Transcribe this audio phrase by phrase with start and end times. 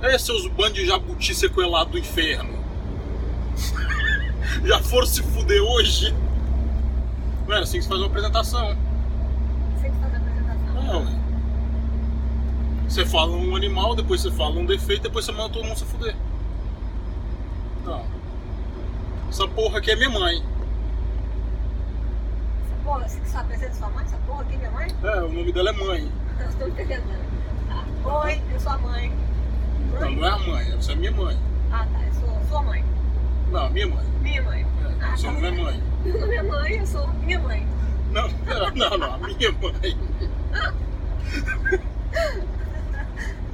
[0.00, 2.58] É, seus bandos de jabuti sequelado do inferno.
[4.64, 6.14] Já foram se fuder hoje?
[7.46, 8.76] Não era assim que se faz uma apresentação.
[9.80, 10.82] Sem fazer apresentação.
[10.82, 11.18] É, ué.
[12.88, 15.84] Você fala um animal, depois você fala um defeito, depois você manda todo mundo se
[15.84, 16.14] fuder.
[17.84, 18.04] Não.
[19.28, 20.36] Essa porra aqui é minha mãe.
[22.64, 24.04] Essa porra, você que só apresenta sua mãe?
[24.04, 24.88] Essa porra aqui é minha mãe?
[25.02, 26.12] É, o nome dela é mãe.
[26.40, 27.28] Eu estou entendendo.
[28.04, 29.12] Oi, eu sou a mãe.
[30.00, 30.16] Não, Mãe?
[30.16, 31.38] não é a mãe, você é minha mãe.
[31.72, 32.84] Ah, tá, eu sou sua mãe.
[33.50, 34.04] Não, minha mãe.
[34.22, 34.62] Minha mãe.
[35.00, 35.40] É, Ah, seu tá.
[35.40, 35.82] nome é mãe.
[36.38, 37.66] É mãe, eu sou minha mãe.
[38.12, 38.28] Não,
[38.74, 39.98] não, não, a minha mãe.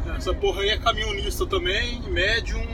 [0.16, 2.64] Essa porra aí é caminhonista também, médium,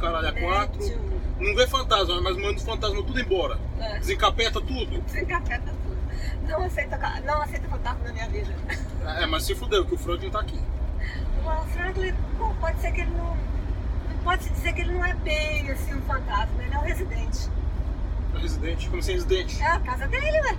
[0.00, 0.78] caralho, a quatro.
[0.80, 1.08] Médium.
[1.38, 3.58] Não vê fantasma, mas manda os fantasmas tudo embora.
[3.78, 3.98] É.
[4.00, 5.00] Desencapeta tudo.
[5.06, 5.96] Você encapeta tudo.
[6.48, 8.52] Não aceita, não aceita fantasma na minha vida.
[9.20, 10.58] É, mas se fudeu, que o Franklin tá aqui.
[11.44, 13.36] O Franklin, bom, pode ser que ele não.
[13.36, 16.82] Não pode se dizer que ele não é bem assim um fantasma, ele é um
[16.82, 17.48] residente.
[18.34, 19.62] É residente, como sem residente.
[19.62, 20.56] É a casa dele, né?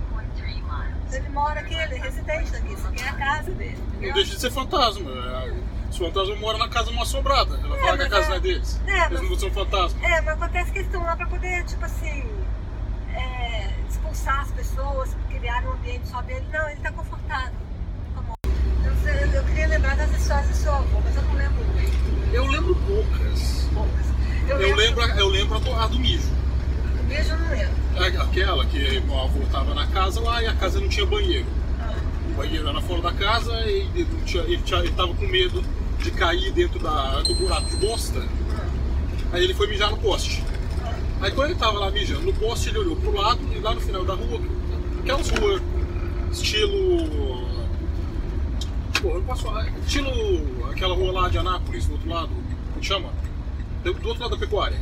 [1.12, 3.76] Ele mora aqui, ele é residente daqui, isso aqui é a casa dele.
[3.78, 4.14] Não entendeu?
[4.14, 5.10] deixa de ser fantasma.
[5.10, 7.56] É, Os fantasmas moram na casa mal assombrada.
[7.56, 8.80] Ela É, fala que a casa é- não é deles.
[8.86, 10.02] é, Eles mas- não são fantasmas.
[10.04, 12.24] É, mas acontece que eles estão lá pra poder, tipo assim,
[13.12, 16.46] é, expulsar as pessoas, criar um ambiente só dele.
[16.52, 17.52] Não, ele tá confortável.
[18.14, 18.34] Tá bom.
[18.84, 22.32] Eu, sei- eu queria lembrar das histórias do seu avô, mas eu não lembro muito.
[22.32, 23.68] Eu lembro poucas.
[23.74, 24.06] poucas.
[24.48, 26.28] Eu lembro, eu lembro a do, a do mijo.
[27.00, 27.74] O beijo eu não lembro.
[27.96, 31.46] É Aquela que meu avô tava na casa lá e a casa não tinha banheiro.
[31.80, 31.94] Ah,
[32.30, 35.64] O banheiro era fora da casa e ele, tinha, ele tava com medo
[35.98, 38.22] de cair dentro da, do buraco de bosta.
[39.32, 40.44] Aí ele foi mijar no poste.
[41.20, 43.80] Aí quando ele tava lá mijando no poste, ele olhou pro lado e lá no
[43.80, 44.40] final da rua,
[45.00, 45.60] aquelas ruas
[46.30, 47.39] estilo.
[49.00, 49.66] Pô, eu posso falar.
[49.86, 52.30] Estilo aquela rua lá de Anápolis, do outro lado,
[52.72, 53.10] como chama?
[53.82, 54.78] Do do outro lado da pecuária.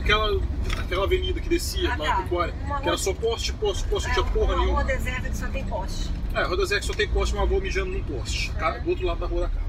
[0.00, 0.40] Aquela,
[0.78, 2.16] aquela avenida que descia Ah, lá tá.
[2.16, 4.82] da pecuária, Uma que era só poste, poste, poste, não é tinha porra uma nenhuma.
[4.82, 6.10] rua deserta que só tem poste.
[6.34, 8.72] É, Rua Zé que só tem poste, uma avó mijando num poste, tá?
[8.74, 8.80] Uhum.
[8.82, 9.62] do outro lado da rua da casa.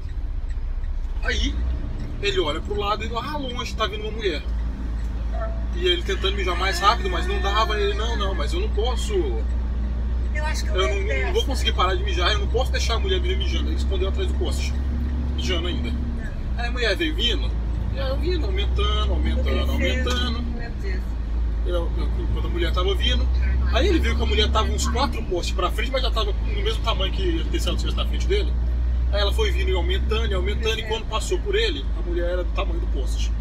[1.22, 1.54] Aí,
[2.20, 4.42] ele olha pro lado e lá longe tá vindo uma mulher.
[5.76, 7.78] E ele tentando mijar mais rápido, mas não dava.
[7.80, 9.12] Ele, não, não, mas eu não posso.
[10.44, 12.46] Eu Eu acho que eu, não, lembro não vou conseguir parar de mijar, eu não
[12.48, 13.68] posso deixar a mulher vir mijando.
[13.70, 14.72] Ele escondeu atrás do poste,
[15.36, 15.90] mijando ainda.
[16.56, 17.50] Aí a mulher veio vindo,
[17.94, 20.40] e aí eu vindo, aumentando, aumentando, aumentando.
[20.42, 20.54] Não.
[21.66, 23.26] Eu- eu- quando a mulher tava vindo.
[23.72, 26.32] Aí ele viu que a mulher tava uns quatro postes pra frente, mas já tava
[26.32, 28.52] no mesmo tamanho que ia ter se ela estivesse na frente dele.
[29.10, 32.28] Aí ela foi vindo e aumentando e aumentando, e quando passou por ele, a mulher
[32.30, 33.32] era do tamanho do poste.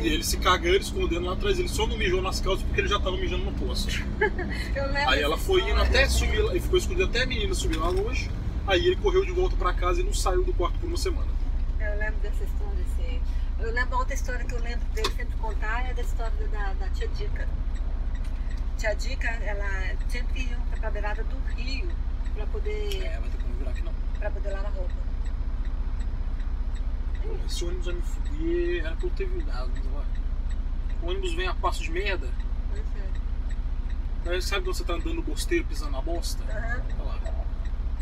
[0.00, 0.08] Sim.
[0.08, 2.88] E ele se cagando, escondendo lá atrás, ele só não mijou nas calças porque ele
[2.88, 7.04] já tava mijando no lembro Aí ela foi indo até subir lá, e ficou escondido
[7.04, 8.30] até a menina subir lá longe.
[8.66, 11.28] Aí ele correu de volta pra casa e não saiu do quarto por uma semana.
[11.80, 13.20] Eu lembro dessa história, sim.
[13.58, 16.88] Eu lembro outra história que eu lembro dele sempre contar é da história da, da
[16.90, 17.48] tia Dica.
[18.78, 21.88] Tia Dica, ela sempre ia pra beirada do rio
[22.34, 23.92] pra poder, vai ter como virar aqui não.
[24.18, 25.09] pra poder lavar roupa.
[27.46, 29.70] Esse ônibus vai me fuder, era pra eu ter virado.
[29.94, 30.06] mas.
[31.02, 32.28] O ônibus vem a passo de merda.
[32.70, 34.34] Pois é.
[34.34, 36.42] Aí sabe quando você tá andando bosteiro, pisando na bosta?
[36.44, 36.82] Aham.
[36.98, 37.44] Olha lá.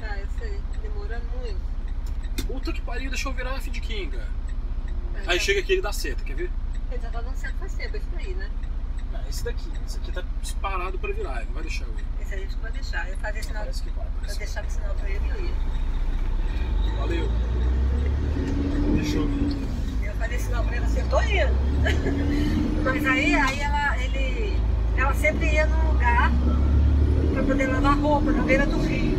[0.02, 0.60] Ah, eu sei.
[0.82, 2.46] Demorando muito.
[2.46, 4.26] Puta que pariu, deixa eu virar F de Kinga.
[5.12, 6.50] Mas Aí chega aqui ele dá seta, quer ver?
[6.90, 8.50] Ele já tá dando certo faz tempo, esse daí, né?
[9.12, 9.70] Ah, esse daqui.
[9.86, 12.04] Esse aqui tá disparado pra virar, ele não vai deixar eu ir.
[12.22, 13.08] Esse aí a gente pode deixar.
[13.08, 15.44] Eu fazia sinal, Parece que vai, parece que deixava o sinal pra ele e eu
[15.44, 15.54] ia.
[15.54, 16.96] vai.
[16.98, 17.28] Valeu.
[19.14, 19.28] Eu.
[20.04, 21.54] Eu fazia sinal pra ele assim, eu tô indo.
[22.84, 24.56] Mas aí, aí ela, ele,
[24.96, 26.30] ela sempre ia num lugar
[27.32, 29.18] pra poder lavar roupa, na beira do rio.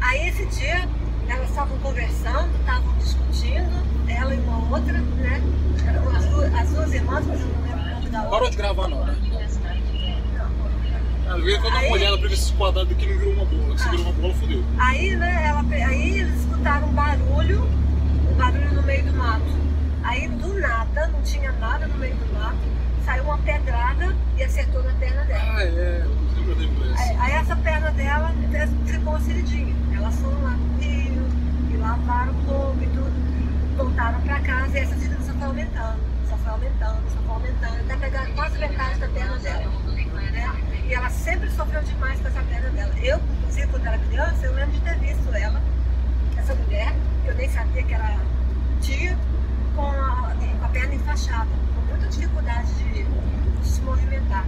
[0.00, 0.88] Aí esse dia,
[1.28, 5.40] elas estavam conversando, estavam discutindo, ela e uma outra, né?
[5.86, 8.30] Eram As duas, as duas irmãs, mas eu não lembro o nome da outra.
[8.30, 9.16] Parou de gravar não, né?
[11.24, 13.18] Ela veio que eu dar uma Aí- olhada pra ver se esse quadrado aqui não
[13.18, 13.78] virou uma bola.
[13.78, 14.64] Se virou uma bola, fodeu.
[14.78, 15.62] Aí, né, ela,
[16.62, 17.64] escutaram um barulho,
[18.30, 19.42] um barulho no meio do mato.
[20.04, 22.56] Aí, do nada, não tinha nada no meio do mato,
[23.04, 25.54] saiu uma pedrada e acertou na perna dela.
[25.56, 26.04] Ah, é.
[26.98, 28.32] Aí, aí essa perna dela
[28.86, 29.74] ficou feridinha.
[29.96, 31.26] Elas foram lá no rio
[31.72, 33.76] e lavaram o corpo e tudo.
[33.76, 35.98] Voltaram pra casa e essa ferida só foi aumentando,
[36.28, 39.64] só foi aumentando, só foi aumentando, até pegar quase metade da perna dela.
[40.30, 40.54] né?
[40.86, 42.94] E ela sempre sofreu demais com essa perna dela.
[43.02, 45.60] Eu, inclusive, quando era criança, eu lembro de ter visto ela,
[46.42, 46.92] essa mulher,
[47.22, 48.16] que eu nem sabia que era
[48.80, 49.16] tia,
[49.76, 50.32] com a,
[50.64, 54.44] a perna enfaixada, com muita dificuldade de, de se movimentar.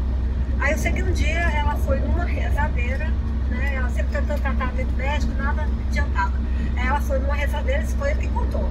[0.60, 3.10] Aí eu sei que um dia ela foi numa rezadeira,
[3.50, 3.74] né?
[3.76, 6.32] Ela sempre tentando tratamento médico, nada adiantava.
[6.76, 8.68] Aí ela foi numa reza- rezadeira, isso foi que contou.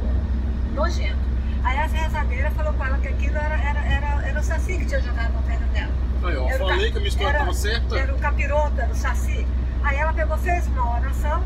[0.73, 1.17] Nojento.
[1.63, 4.85] Aí essa rezadeira falou com ela que aquilo era, era, era, era o Saci que
[4.85, 5.91] tinha jogado na perna dela.
[6.25, 7.95] Aí, ó, Era falei que a minha história era- tava certa.
[7.97, 9.47] Era o capiroto, era o Saci.
[9.83, 11.43] Aí ela pegou, fez uma oração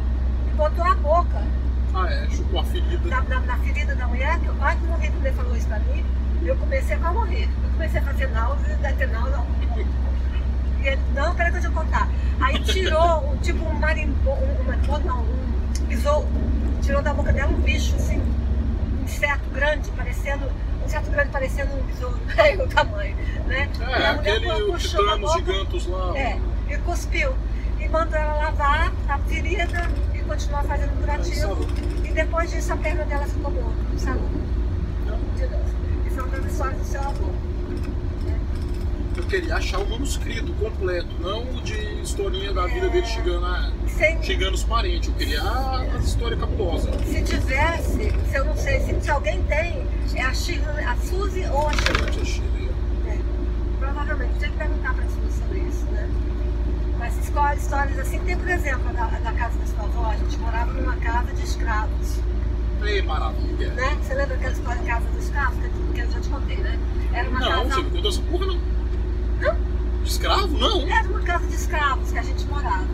[0.47, 1.41] e botou a boca
[1.97, 3.09] Ah, é, chupou a ferida.
[3.09, 5.79] na, na, na ferida da mulher, que eu quase morri quando ele falou isso pra
[5.79, 6.05] mim.
[6.45, 7.49] Eu comecei a morrer.
[7.63, 9.43] Eu comecei a fazer náusea, ter náusea.
[10.79, 12.07] E ele, não, peraí que eu contar.
[12.39, 16.27] Aí tirou, um, tipo um marimbo, um, não, um besouro.
[16.81, 20.45] Tirou da boca dela um bicho, assim, um inseto grande, parecendo,
[20.81, 23.15] um inseto grande parecendo um besouro, aí o tamanho,
[23.47, 23.69] né?
[23.79, 26.17] É, E a mulher aquele puxou a boca, gigantos lá.
[26.17, 26.39] É,
[26.69, 27.33] e cuspiu.
[27.79, 29.89] E mandou ela lavar a ferida
[30.27, 31.67] continuar fazendo curativo.
[32.03, 34.21] E depois disso a perna dela ficou boa, saúde.
[35.35, 35.65] De novo.
[36.05, 37.29] E são das histórias do seu avô.
[39.15, 43.71] Eu queria achar o manuscrito completo, não o de historinha da vida dele chegando, a,
[43.87, 45.09] Sem, chegando os parentes.
[45.09, 46.91] Eu queria a, história cabulosa.
[47.03, 51.45] se tivesse, se eu não sei, se, se alguém tem, é a, Shirley, a Suzy
[51.51, 52.69] ou a Shirley.
[53.07, 53.17] É,
[53.79, 56.07] provavelmente, tinha que perguntar para a Suzy sobre isso, né?
[57.07, 60.37] Mas escolhe histórias assim, tem por exemplo, da, da casa da sua avó, a gente
[60.39, 62.19] morava numa casa de escravos.
[62.83, 63.71] Ei, maravilha.
[63.75, 63.97] né?
[64.03, 66.77] Você lembra aquela história da casa dos escravos que, que eu já te contei, né?
[67.13, 67.69] Era uma Não, casa.
[67.69, 68.59] você me contou essa porra, não?
[69.39, 69.55] Não?
[70.03, 70.47] De escravo?
[70.49, 70.81] Não.
[70.81, 72.87] Era uma casa de escravos que a gente morava.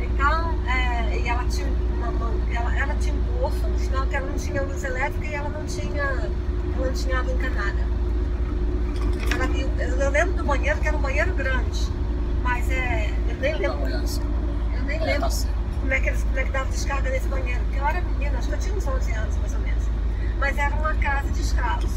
[0.00, 4.26] Então, é, e ela tinha uma mão, ela, ela tinha um poço, senão que ela
[4.26, 6.30] não tinha luz elétrica e ela não tinha, ela
[6.86, 7.84] não tinha água encanada.
[9.34, 11.92] Ela, eu, eu lembro do banheiro que era um banheiro grande,
[12.42, 13.88] mas é, eu nem lembro,
[14.74, 15.54] eu nem lembro tá certo.
[15.80, 18.38] como é que eles como é que dava descarga nesse banheiro, porque eu era menina,
[18.38, 19.84] acho que eu tinha uns 11 anos mais ou menos.
[20.38, 21.90] Mas era uma casa de escravos.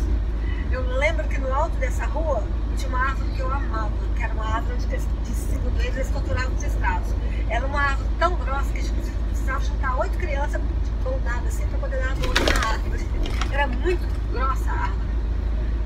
[0.71, 2.43] Eu lembro que no alto dessa rua
[2.75, 6.09] tinha uma árvore que eu amava, que era uma árvore onde, de segundo eles, eles
[6.09, 7.13] torturavam os escravos.
[7.49, 10.61] Era uma árvore tão grossa que a gente precisava juntar oito crianças
[11.03, 13.07] com nada assim para poder dar a volta na árvore.
[13.51, 15.07] Era muito grossa a árvore.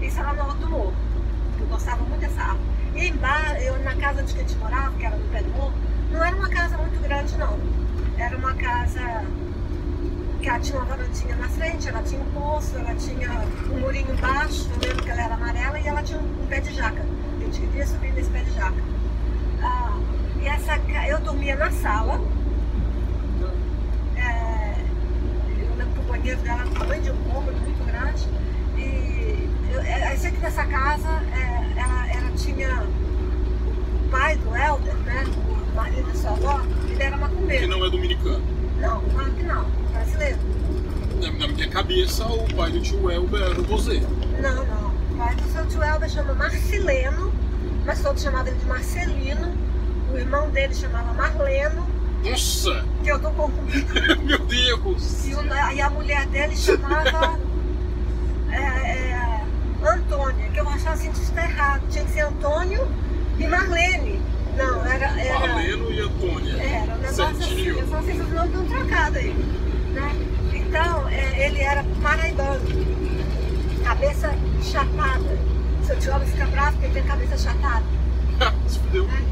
[0.02, 0.94] Isso era no alto do morro.
[1.62, 2.64] Eu gostava muito dessa árvore.
[2.96, 5.74] E embaixo, eu, na casa onde a gente morava, que era no pé do morro,
[6.12, 7.58] não era uma casa muito grande, não.
[8.18, 9.26] Era uma casa
[10.42, 13.30] que ela tinha uma varandinha na frente, ela tinha um poço, ela tinha
[13.72, 16.74] um murinho baixo, eu lembro que ela era amarela, e ela tinha um, pé de
[16.74, 17.02] jaca.
[17.02, 18.82] A gente vivia subindo esse pé de jaca.
[19.62, 20.00] Ah,
[20.42, 22.20] e essa, eu dormia na sala.
[24.18, 24.76] É,
[25.60, 28.41] eu lembro que o banheiro dela era tamanho de um cômodo muito grande.
[29.74, 35.24] Eu, eu sei que nessa casa é, ela, ela tinha o pai do Helder, né?
[35.28, 37.68] O marido da sua avó, ele era Que macumbeiro.
[37.68, 38.44] não é dominicano.
[38.80, 40.38] Não, claro que não, brasileiro.
[41.22, 44.02] Na, na minha cabeça, o pai do tio Elber era Rosé.
[44.42, 44.92] Não, não.
[45.12, 47.32] O pai do seu tio Helder chama Marceleno,
[47.86, 49.54] mas todos chamavam ele de Marcelino.
[50.12, 51.88] O irmão dele chamava Marleno,
[52.24, 52.84] Nossa!
[53.02, 53.94] que eu tô confundindo.
[54.26, 55.26] Meu Deus!
[55.28, 57.40] E, o- e a mulher dele chamava
[58.52, 59.46] é, é,
[60.92, 61.82] Achava assim, isso tá errado.
[61.90, 62.88] Tinha que ser Antônio
[63.40, 64.22] e Marlene.
[64.58, 65.06] Não, era.
[65.22, 66.54] era Marleno e Antônia.
[66.62, 67.44] Era, um negócio assim.
[67.44, 67.80] Certinho.
[67.80, 69.34] Eu falei assim, os nomes estão trocados aí.
[69.94, 70.12] Né?
[70.54, 72.60] Então, é, ele era paraibano,
[73.86, 75.40] cabeça chapada.
[76.02, 77.86] Seu Alves fica bravo porque ele tem cabeça chatada.
[78.68, 79.06] Se fudeu.
[79.06, 79.24] Né?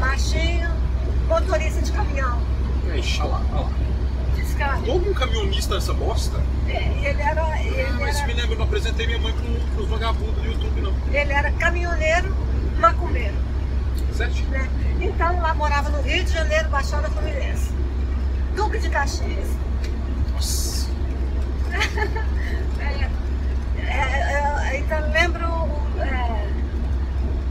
[0.00, 0.70] Baixinho,
[1.28, 2.42] motorista de caminhão.
[2.96, 3.87] Ixi, olha lá, olha lá.
[4.58, 4.86] Descarga.
[4.86, 6.40] Todo um caminhonista nessa bosta?
[6.66, 7.62] É, e ele era.
[7.62, 10.44] Ele Ah, mas era me lembra, eu não apresentei minha mãe pro, pros vagabundos do
[10.44, 10.92] YouTube, não.
[11.12, 12.34] Ele era caminhoneiro,
[12.80, 13.34] macumbeiro.
[14.12, 14.48] Certinho?
[14.48, 14.68] Né?
[15.00, 17.70] Então lá morava no Rio de Janeiro, Baixada Fluminense.
[18.56, 19.48] Duque de Caxias.
[20.32, 20.88] Nossa.
[23.80, 25.44] É, é, é, então lembro
[25.98, 26.48] é,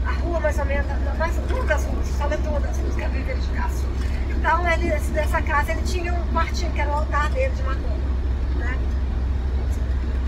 [0.06, 0.86] a rua mais ou menos,
[1.18, 3.88] mas uma das ruas, só lembro uma das ruas, que é a de Castro.
[4.38, 8.08] Então ele, dessa casa ele tinha um quartinho que era o altar dele de macumba.
[8.54, 8.78] Né?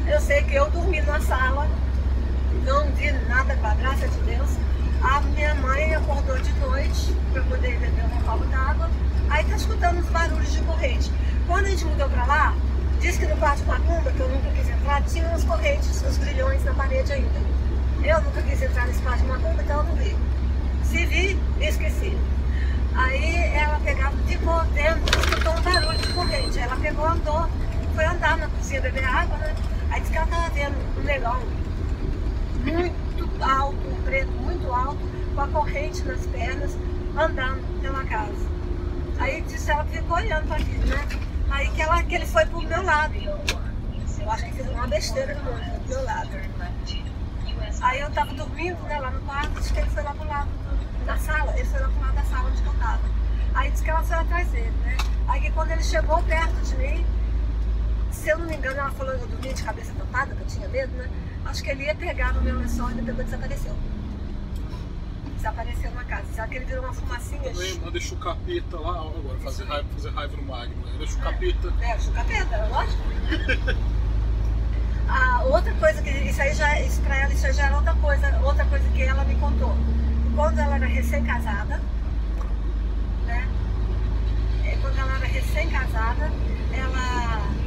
[0.09, 1.69] Eu sei que eu dormi na sala,
[2.65, 4.51] não vi nada com a graça de Deus.
[5.01, 8.91] A minha mãe acordou de noite para poder beber um copo d'água.
[9.31, 11.13] Aí tá escutando os barulhos de corrente.
[11.47, 12.55] Quando a gente mudou para lá,
[13.01, 16.19] disse que no quarto de macumba, que eu nunca quis entrar, tinha uns correntes, uns
[16.19, 17.41] grilhões na parede ainda.
[18.03, 20.17] Eu nunca quis entrar nesse quarto de macumba, então eu não vi.
[20.83, 22.19] Se vi, esqueci.
[22.95, 26.59] Aí ela pegava, ficou vendo, escutou um barulho de corrente.
[26.59, 27.49] Ela pegou, andou,
[27.95, 29.55] foi andar na cozinha beber água, né?
[29.91, 31.41] Aí disse que ela estava vendo um negão
[32.65, 34.99] muito alto, um preto muito alto,
[35.35, 36.77] com a corrente nas pernas,
[37.17, 38.51] andando pela casa.
[39.19, 41.09] Aí disse ela ficou olhando para aquilo, né?
[41.51, 43.15] Aí que, ela, que ele foi pro meu lado.
[43.15, 46.29] Eu acho que fez uma besteira do meu lado.
[47.83, 50.49] Aí eu tava dormindo né, lá no quarto, disse que ele foi lá pro lado
[50.49, 50.60] do-
[51.11, 53.01] da sala, ele foi lá pro lado da sala onde eu tava.
[53.55, 54.97] Aí disse que ela foi atrás dele, né?
[55.27, 57.05] Aí que quando ele chegou perto de mim,
[58.13, 60.47] se eu não me engano, ela falou que eu dormia de cabeça tapada, que eu
[60.47, 61.09] tinha medo, né?
[61.47, 63.75] Acho que ele ia pegar no meu lençol e ele pegou e desapareceu.
[65.35, 66.27] Desapareceu na casa.
[66.37, 67.43] Só que ele virou uma fumacinha.
[67.43, 70.93] Também deixou o capeta lá, agora, fazer raiva, fazer raiva no Magno, né?
[70.99, 71.75] Deixa o capeta.
[71.81, 73.03] É, deixa o capeta, lógico.
[75.09, 78.41] A outra coisa que isso aí já isso para ela isso já era outra coisa,
[78.45, 79.75] outra coisa que ela me contou.
[80.35, 81.81] Quando ela era recém-casada,
[83.27, 83.49] né?
[84.65, 86.31] É, quando ela era recém-casada,
[86.73, 87.61] ela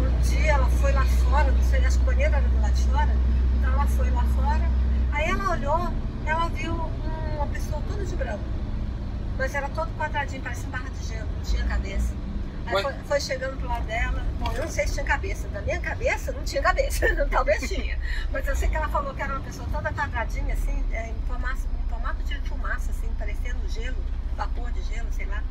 [0.00, 2.74] um dia ela foi lá fora, não sei, acho que o banheiro era do lado
[2.74, 3.14] de fora,
[3.58, 4.70] então ela foi lá fora,
[5.12, 5.92] aí ela olhou,
[6.24, 6.74] ela viu
[7.36, 8.44] uma pessoa toda de branco,
[9.36, 12.14] mas era todo quadradinho, parecia barra de gelo, não tinha cabeça.
[12.66, 14.22] Aí foi, foi, chegando pro lado dela.
[14.38, 15.48] Bom, eu não sei se tinha cabeça.
[15.48, 17.06] Na minha cabeça não tinha cabeça.
[17.30, 17.98] Talvez tinha.
[18.30, 21.12] Mas eu sei que ela falou que era uma pessoa toda quadradinha, assim, é, em,
[21.12, 21.77] em
[22.08, 23.96] formato de fumaça, assim, parecendo gelo,
[24.36, 25.42] vapor de gelo, sei lá.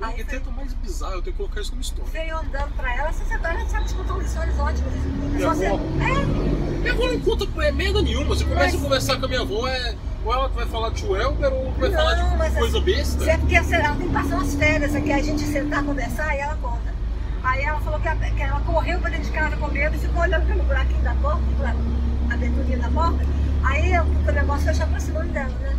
[0.00, 0.24] Aí foi...
[0.24, 2.10] tenta mais bizarro, eu tenho que colocar isso como história.
[2.12, 4.94] Veio andando pra ela, você agora sabe que contam lições ótimas.
[4.94, 5.66] Minha você...
[5.66, 5.76] avó.
[5.76, 6.78] É.
[6.78, 8.26] Minha avó não conta merda nenhuma.
[8.26, 8.74] Você começa mas...
[8.74, 11.88] a conversar com a minha avó, é ou ela vai falar de Welber ou vai
[11.90, 13.30] não, falar de coisa besta?
[13.30, 16.56] É porque ela tem que passar umas férias aqui, a gente sentar, conversar e ela
[16.56, 16.94] conta.
[17.42, 19.98] Aí ela falou que, a, que ela correu para dentro de casa com medo e
[19.98, 21.42] ficou olhando pelo buraquinho da porta,
[22.30, 23.24] a aberturinha da porta.
[23.64, 25.76] Aí o negócio foi se aproximando dela, né?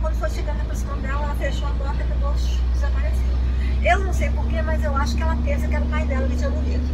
[0.00, 2.32] Quando foi chegando aproximando dela, ela fechou a porta e pegou,
[2.72, 3.38] desapareceu.
[3.82, 6.28] Eu não sei porquê, mas eu acho que ela pensa que era o pai dela
[6.28, 6.84] que tinha morrido.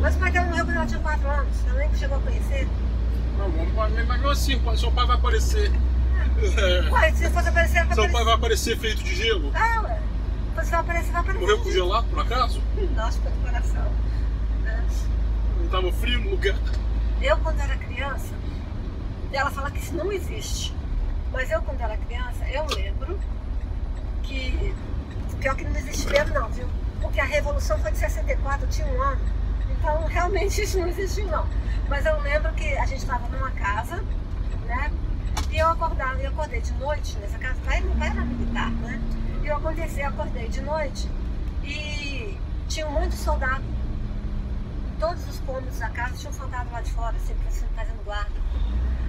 [0.00, 2.68] Mas o pai dela morreu quando ela tinha 4 anos, ela nem chegou a conhecer.
[3.38, 3.48] Não,
[4.06, 5.72] mas assim, seu pai vai aparecer
[6.90, 9.50] Ué, se fosse aparecer, vai Seu pai vai aparecer feito de gelo?
[9.54, 10.00] Ah, ué.
[10.64, 11.40] Se vai aparecer, vai aparecer.
[11.40, 12.62] Morreu congelado, por acaso?
[12.94, 13.92] Nossa, do coração.
[15.58, 16.56] Não tava frio no lugar?
[17.20, 18.34] Eu, quando era criança,
[19.32, 20.74] ela fala que isso não existe.
[21.32, 23.18] Mas eu, quando era criança, eu lembro
[24.22, 24.74] que.
[25.38, 26.68] Pior que não existe mesmo, não, viu?
[27.00, 29.20] Porque a Revolução foi de 64, eu tinha um ano.
[29.70, 31.46] Então, realmente, isso não existiu, não.
[31.88, 34.04] Mas eu lembro que a gente estava numa casa,
[34.66, 34.90] né?
[35.50, 39.00] E eu acordava, eu acordei de noite nessa casa, pai, meu pai era militar, né?
[39.42, 41.08] E eu aconteci, acordei de noite
[41.64, 43.64] e tinha um monte de soldado.
[45.00, 48.30] Todos os cômodos da casa tinham soldado lá de fora, sempre assim, fazendo guarda.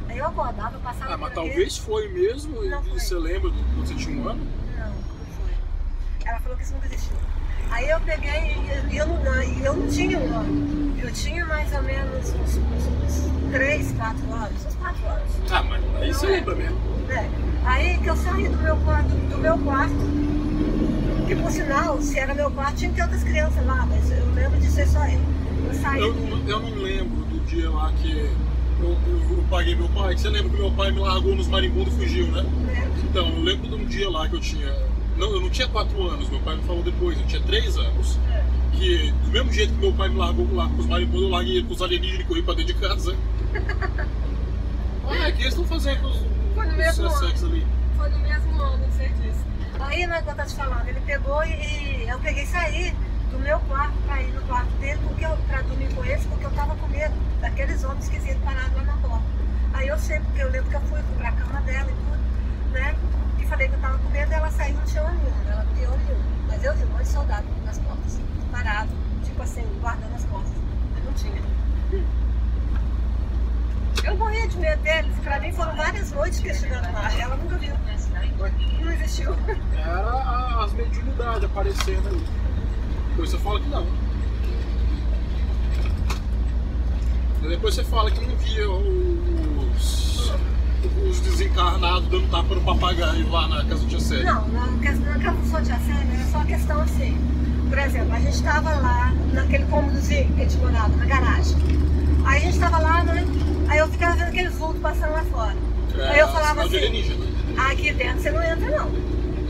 [0.07, 1.13] Aí eu acordava, eu passava.
[1.13, 2.97] Ah, mas talvez foi mesmo, não foi.
[2.97, 4.47] você lembra quando você tinha um ano?
[4.77, 4.95] Não, não
[5.35, 5.53] foi.
[6.25, 7.17] Ela falou que isso nunca existiu.
[7.69, 8.55] Aí eu peguei
[8.89, 10.97] e eu, não, eu não tinha um ano.
[10.97, 15.51] Eu tinha mais ou menos uns, uns, uns 3, 4 anos, uns 4 anos.
[15.51, 16.77] Ah, mas aí você lembra mesmo.
[17.09, 17.29] É.
[17.65, 19.95] Aí que eu saí do meu quarto, do meu quarto,
[21.27, 24.33] que por sinal, se era meu quarto, tinha que ter outras crianças lá, mas eu
[24.33, 25.40] lembro de ser só eu.
[25.97, 26.15] Eu.
[26.47, 30.17] Eu, não lembro do dia lá que eu, eu, eu, paguei meu pai.
[30.17, 32.45] Você lembra que meu pai me largou nos marimbondos e fugiu, né?
[32.69, 32.87] É.
[33.09, 34.73] Então, eu lembro de um dia lá que eu tinha
[35.21, 38.19] não, eu não tinha 4 anos, meu pai me falou depois, eu tinha 3 anos.
[38.31, 38.43] É.
[38.73, 41.57] Que do mesmo jeito que meu pai me largou lá com os marimbondos, eu larguei
[41.57, 43.15] ele com os alienígenas e corri pra dentro de casa.
[45.07, 46.25] ah, é que eles estão fazendo os,
[46.55, 47.27] Foi no mesmo ano.
[47.27, 47.67] ali.
[47.97, 49.45] Foi no mesmo ano, não sei disso.
[49.79, 52.95] Aí, né, quando eu tô te falando, ele pegou e eu peguei e saí
[53.31, 56.45] do meu quarto pra ir no quarto dele, porque eu, pra dormir com eles, porque
[56.45, 59.25] eu tava com medo daqueles homens esquisitos parados lá na porta.
[59.73, 62.71] Aí eu sei, porque eu lembro que eu fui, fui pra cama dela e tudo,
[62.73, 62.95] né?
[63.51, 66.23] falei que eu tava com medo, ela saiu não tinha nenhum, ela não tinha nenhum.
[66.47, 68.19] Mas eu vi um monte de soldado nas portas,
[68.49, 68.89] parado,
[69.25, 70.53] tipo assim, guardando as portas.
[70.93, 71.41] Mas não tinha.
[74.05, 77.57] Eu morria de medo deles, pra mim foram várias noites que questionando lá, ela nunca
[77.57, 77.75] viu.
[78.79, 79.35] Não existiu.
[79.77, 82.50] Era as mediunidades aparecendo aí.
[83.21, 83.85] Depois você fala que não.
[87.47, 90.31] Depois você fala que não via os
[91.07, 94.33] os desencarnados dando tapa no papagaio lá na casa do Tia Célia?
[94.33, 97.15] Não, na, casa do Tia Célia era só uma questão assim.
[97.69, 101.57] Por exemplo, a gente estava lá naquele cômodozinho que a gente morava, na garagem.
[102.25, 103.23] Aí a gente estava lá, né?
[103.67, 105.55] Aí eu ficava vendo aqueles vultos passando lá fora.
[105.95, 106.77] É, aí eu falava assim,
[107.69, 108.91] aqui dentro você não entra não.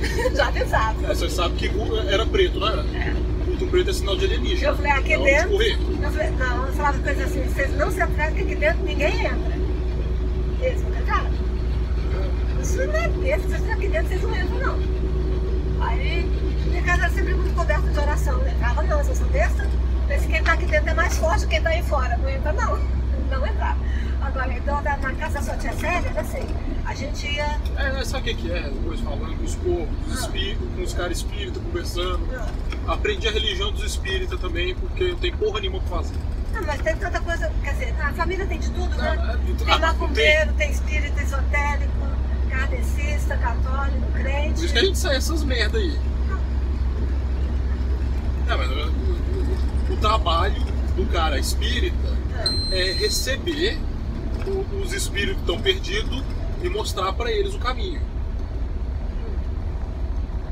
[0.35, 1.05] Já avisava.
[1.05, 1.71] É, você sabe que
[2.09, 2.81] era preto, não era?
[2.81, 3.20] É.
[3.61, 4.71] Vulto preto é sinal de alienígena.
[4.71, 5.61] Eu falei, aqui dentro.
[5.61, 9.25] Eu falei, não, eu falava coisa assim, vocês não se atrasem que aqui dentro ninguém
[9.25, 9.55] entra.
[10.61, 11.25] Eles vão entrar.
[12.59, 15.85] Isso não é besta, vocês estão aqui dentro, vocês não entram não.
[15.85, 16.23] Aí,
[16.65, 19.69] minha casa era sempre muito coberta de oração, não entrava não, vocês são besta.
[20.07, 22.17] Que quem está aqui dentro é mais forte que quem está aí fora.
[22.17, 22.79] Não entra não.
[23.29, 23.79] Não entrava.
[24.21, 26.45] Agora, então, na casa só tinha séria, era assim.
[26.85, 27.59] A gente ia.
[27.77, 28.61] É, sabe o que é?
[28.61, 30.13] Depois falando com os povos, ah.
[30.13, 32.19] espíritos, com os caras espíritas conversando.
[32.35, 32.93] Ah.
[32.93, 36.15] Aprendi a religião dos espíritas também, porque não tem porra nenhuma pra fazer.
[36.53, 39.37] Não, mas tem tanta coisa, quer dizer, a família tem de tudo, né?
[39.39, 41.91] É, tem macumbeiro, tem espírito esotérico,
[42.49, 44.55] kardecista, católico, crente.
[44.55, 45.97] Por isso que a gente sai essas merda aí.
[48.49, 50.61] É, mas o, o, o trabalho
[50.95, 53.79] do cara espírita Ah, é receber
[54.83, 56.23] os espíritos que estão perdidos
[56.63, 58.01] e mostrar pra eles o caminho.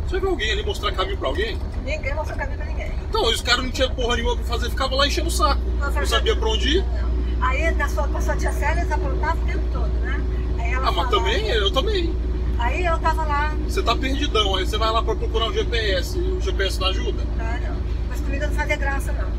[0.08, 1.58] Você viu alguém ali mostrar caminho pra alguém?
[1.86, 2.92] Ninguém mostrou caminho pra ninguém.
[3.08, 5.62] Então, os caras não tinham porra nenhuma pra fazer, ficava lá enchendo o saco.
[5.80, 6.84] Não Não sabia pra onde ir.
[6.86, 7.48] Não.
[7.48, 10.22] Aí na sua, com a sua tia Célia eles aprontavam o tempo todo, né?
[10.60, 12.14] Aí ela Ah, mas falava- também, eu também.
[12.58, 16.18] Aí eu tava lá, Você tá perdidão, aí você vai lá pra procurar um GPS
[16.18, 17.24] e o GPS não ajuda.
[17.40, 17.78] ah, não.
[18.10, 19.30] Mas comigo não fazia graça, não.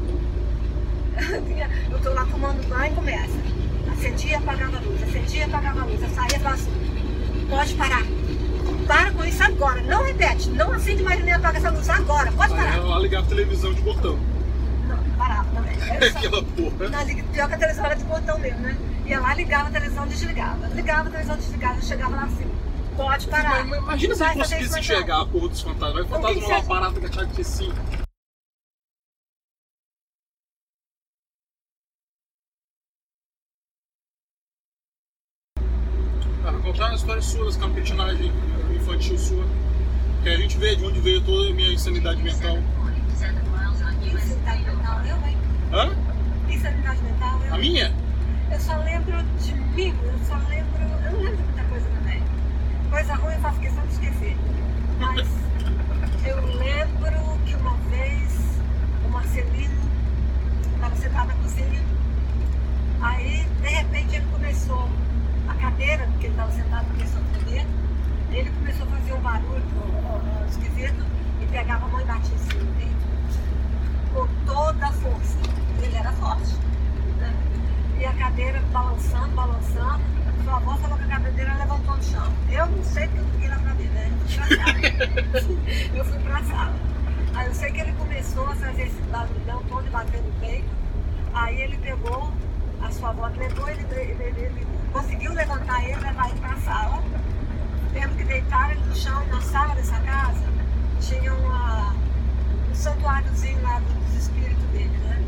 [1.91, 3.50] Eu tô lá tomando banho e começa.
[4.01, 6.03] Acendia e apagava a luz, acendia e apagava a luz.
[6.03, 8.03] Eu saía e falava assim, pode parar.
[8.87, 9.83] Para com isso agora.
[9.83, 10.49] Não repete.
[10.51, 12.33] Não acende mais nem apaga essa luz agora.
[12.33, 12.77] Pode parar.
[12.79, 14.19] ela ligava a televisão de botão.
[14.89, 15.75] Não, parava também.
[16.01, 17.05] Eu só- Aquela porra.
[17.05, 18.77] Liga- pior que a televisão era de botão mesmo, né?
[19.07, 20.67] Ia lá, ligava a televisão, desligava.
[20.69, 21.75] Ligava a televisão, desligava.
[21.77, 22.51] Eu chegava lá assim,
[22.97, 23.65] pode parar.
[23.67, 24.79] Mas- Imagina se fazer conseguisse não.
[24.79, 25.93] enxergar a porra dos fantasmas.
[25.93, 27.77] Vai Não, fantasma numa você- parada que achava que tinha cinco.
[36.45, 36.73] Ah, vou
[37.41, 38.33] contar uma história sua, das campetinagens
[38.75, 39.45] infantil sua.
[40.23, 42.59] Que a gente vê de onde veio toda a minha insanidade mental.
[45.07, 45.37] Eu, hein?
[45.73, 45.91] Hã?
[46.49, 47.41] Insanidade mental.
[47.51, 47.95] A minha?
[48.51, 50.83] Eu só lembro de mim, eu só lembro.
[51.05, 52.23] Eu não lembro de muita coisa também.
[52.91, 54.37] Coisa ruim eu faço questão de esquecer.
[54.99, 55.29] Mas
[56.27, 58.61] eu lembro que uma vez
[59.07, 59.81] o Marcelino
[60.75, 61.81] estava sentado na cozinha.
[63.01, 64.89] Aí, de repente, ele começou,
[65.51, 67.67] a cadeira que ele estava sentado começou a tremer.
[68.31, 69.63] Ele começou a fazer um barulho
[70.49, 71.05] esquisito
[71.43, 73.11] e pegava a mão e batia assim no peito.
[74.15, 75.39] Com toda a força.
[75.83, 76.55] Ele era forte.
[77.19, 77.35] Né?
[77.99, 80.01] E a cadeira balançando, balançando.
[80.45, 82.33] Sua avó falou que a cadeira levantou no chão.
[82.51, 84.11] Eu não sei porque eu fiquei lá pra ver, né?
[85.95, 86.75] Eu fui pra sala.
[87.35, 90.69] Aí eu sei que ele começou a fazer esse barulhão todo e bater no peito.
[91.33, 92.33] Aí ele pegou,
[92.83, 97.03] a sua avó levou, ele, ele, ele- ele conseguiu levantar ele, levar ele pra sala.
[97.93, 100.45] Tendo que deitar ele no chão na sala dessa casa
[101.01, 101.93] tinha uma,
[102.71, 105.25] um santuáriozinho lá dos espíritos dele, né?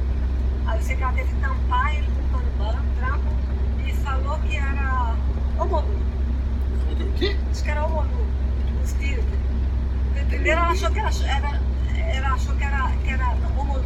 [0.66, 3.24] Aí que ela teve que tampar ele com um pano branco,
[3.84, 5.16] e falou que era
[5.58, 5.88] homolu.
[7.00, 7.36] O quê?
[7.50, 8.26] Acho que era homolu,
[8.80, 9.26] o espírito.
[10.28, 11.60] Primeiro ela achou que era, era,
[12.14, 13.84] ela achou que era, que era homolu.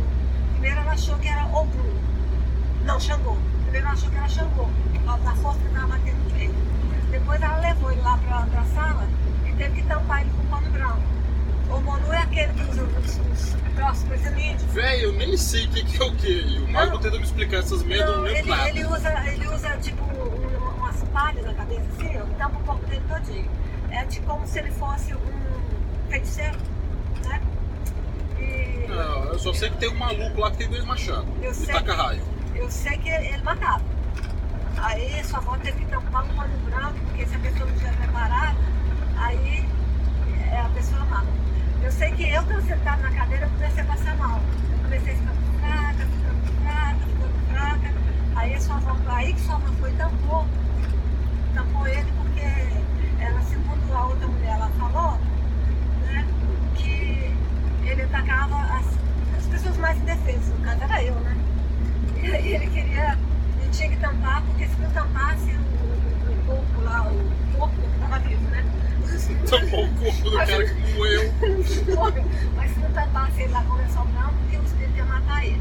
[0.52, 1.96] Primeiro ela achou que era Ogum.
[2.85, 3.37] Não, Xangô.
[3.66, 6.55] Primeiro ela achou que por causa da força que estava batendo no peito.
[7.11, 9.07] Depois ela levou ele lá pra, pra sala
[9.46, 11.02] e teve que tampar ele com um pano branco.
[11.68, 14.66] O Monu é aquele que usa os, os troços parecendo índio.
[14.68, 16.59] Véi, eu nem sei o que, que é o que.
[16.66, 18.68] O Marco tenta me explicar essas merdas, eu Não, lembro ele, nada.
[18.70, 22.87] ele usa, ele usa tipo um- umas palhas na cabeça assim, ó, tampa o corpo
[22.87, 23.50] dele todinho.
[23.90, 26.57] É tipo como se ele fosse um feiticeiro,
[27.24, 27.40] né?
[28.38, 31.26] E Não, eu só sei que tem um maluco lá que tem dois machados.
[31.42, 31.74] Eu E sei.
[31.74, 32.22] taca raio.
[32.59, 33.83] Eu sei que ele, matava.
[34.79, 37.97] Aí sua avó teve que tampar um pano branco, porque se a pessoa não estiver
[37.97, 38.57] preparada,
[39.19, 39.69] aí
[40.51, 41.27] é, a pessoa mata.
[41.83, 44.40] Eu sei que eu estava sentada na cadeira, eu comecei a passar mal.
[44.73, 47.95] Eu comecei a ficar fraca, ficando fraca, ficando fraca.
[48.37, 50.47] Aí sua avó, aí que sua avó foi tampou,
[51.55, 55.19] tampou ele porque ela, segundo a outra mulher, ela falou,
[56.03, 56.27] né,
[56.75, 57.35] que
[57.85, 58.87] ele atacava as,
[59.38, 61.36] as pessoas mais indefesas, no caso era eu, né?
[62.27, 63.19] E aí ele queria,
[63.61, 67.87] ele tinha que tampar, porque se não tampasse o, o, corpo lá, o corpo que
[67.95, 68.65] estava vivo, né?
[69.49, 71.33] Tampou o corpo do cara que morreu.
[72.57, 75.45] Mas se não tampasse ele lá com o lençol branco, porque o espírito ia matar
[75.47, 75.61] ele.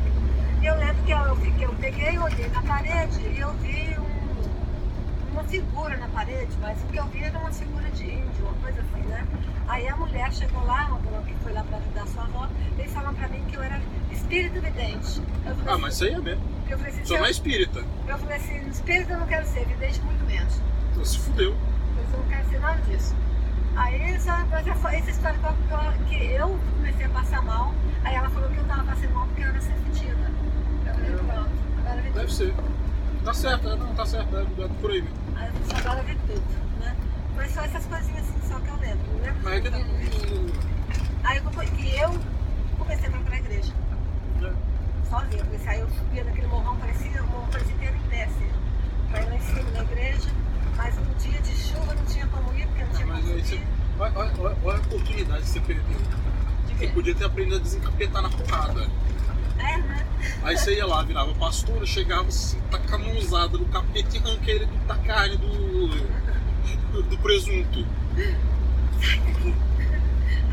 [0.61, 3.95] E eu lembro que eu, eu, fiquei, eu peguei, olhei na parede e eu vi
[3.99, 8.41] um- uma figura na parede, mas o que eu vi era uma figura de índio,
[8.45, 9.23] uma coisa assim, né?
[9.67, 12.89] Aí a mulher chegou lá, uma mulher que foi lá para ajudar sua avó, veio
[12.89, 13.79] falar pra mim que eu era
[14.11, 15.21] espírito vidente.
[15.43, 16.54] Falei Ah, mas isso aí é mesmo.
[16.65, 17.83] Assim, eu falei assim, Só não é espírita.
[18.07, 20.53] eu falei assim, espírito eu não quero ser, vidente muito menos.
[20.91, 21.55] Então se fudeu.
[21.95, 23.15] Mas eu não quero ser nada disso.
[23.75, 25.45] Aí só, mas essa história que
[26.33, 27.73] eu, que comecei a passar mal.
[28.03, 30.19] Aí ela falou que eu tava passando mal porque eu era sensitiva.
[30.85, 31.49] Eu falei, pronto,
[31.79, 32.31] agora vi Deve tudo.
[32.31, 32.53] ser.
[33.25, 35.17] Tá certo, é, não, tá certo, é, é por aí mesmo.
[35.35, 36.43] Aí eu disse, agora vi tudo,
[36.79, 36.95] né?
[37.35, 39.11] Mas só essas coisinhas assim, só que eu lembro.
[39.11, 39.79] Não lembro Mas é que não.
[41.23, 41.43] Aí eu,
[41.79, 42.19] e eu
[42.77, 43.73] comecei a procurar a igreja,
[44.39, 44.53] não-
[45.09, 45.43] sozinha.
[45.45, 48.49] Porque aí eu subia naquele morrão, parecia, o morrão parecia inteiro em pé, assim.
[49.11, 50.29] Pra ir lá em cima na igreja.
[50.77, 53.67] Mas um dia de chuva não tinha como ir, porque não tinha Mas como subir.
[53.97, 55.97] Olha, olha, olha- olha a oportunidade que você perdeu.
[56.67, 58.87] De Você podia ter aprendido a desencapetar na porrada.
[59.57, 60.05] É, né?
[60.43, 64.51] Aí você ia lá, virava pastora, chegava assim, taca a mãozada no capeta e arranca
[64.51, 65.87] ele da carne do,
[66.91, 67.85] do, do presunto.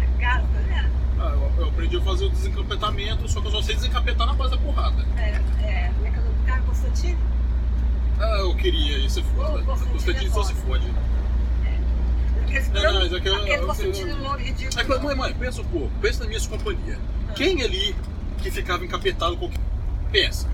[0.00, 0.90] A casa, né?
[1.18, 2.30] Ah, eu, eu aprendi a fazer o
[2.62, 5.04] desencapetamento, só que eu só sei desencapetar na base da porrada.
[5.16, 5.92] É, é.
[6.66, 7.18] Constantine?
[8.18, 9.62] Ah, eu queria, isso é foda.
[9.62, 10.86] Constantino Constantino é só se fode.
[12.44, 14.94] Aquele, Não, não, isso aqui eu- aquele eu- Constantine eu- louro ridículo.
[14.94, 16.98] Aí, mãe, mãe, pensa um pouco, pensa na minha companhia.
[17.28, 17.32] Ah.
[17.32, 17.96] Quem ali
[18.42, 19.50] que ficava encapetado com.
[20.10, 20.48] Pensa.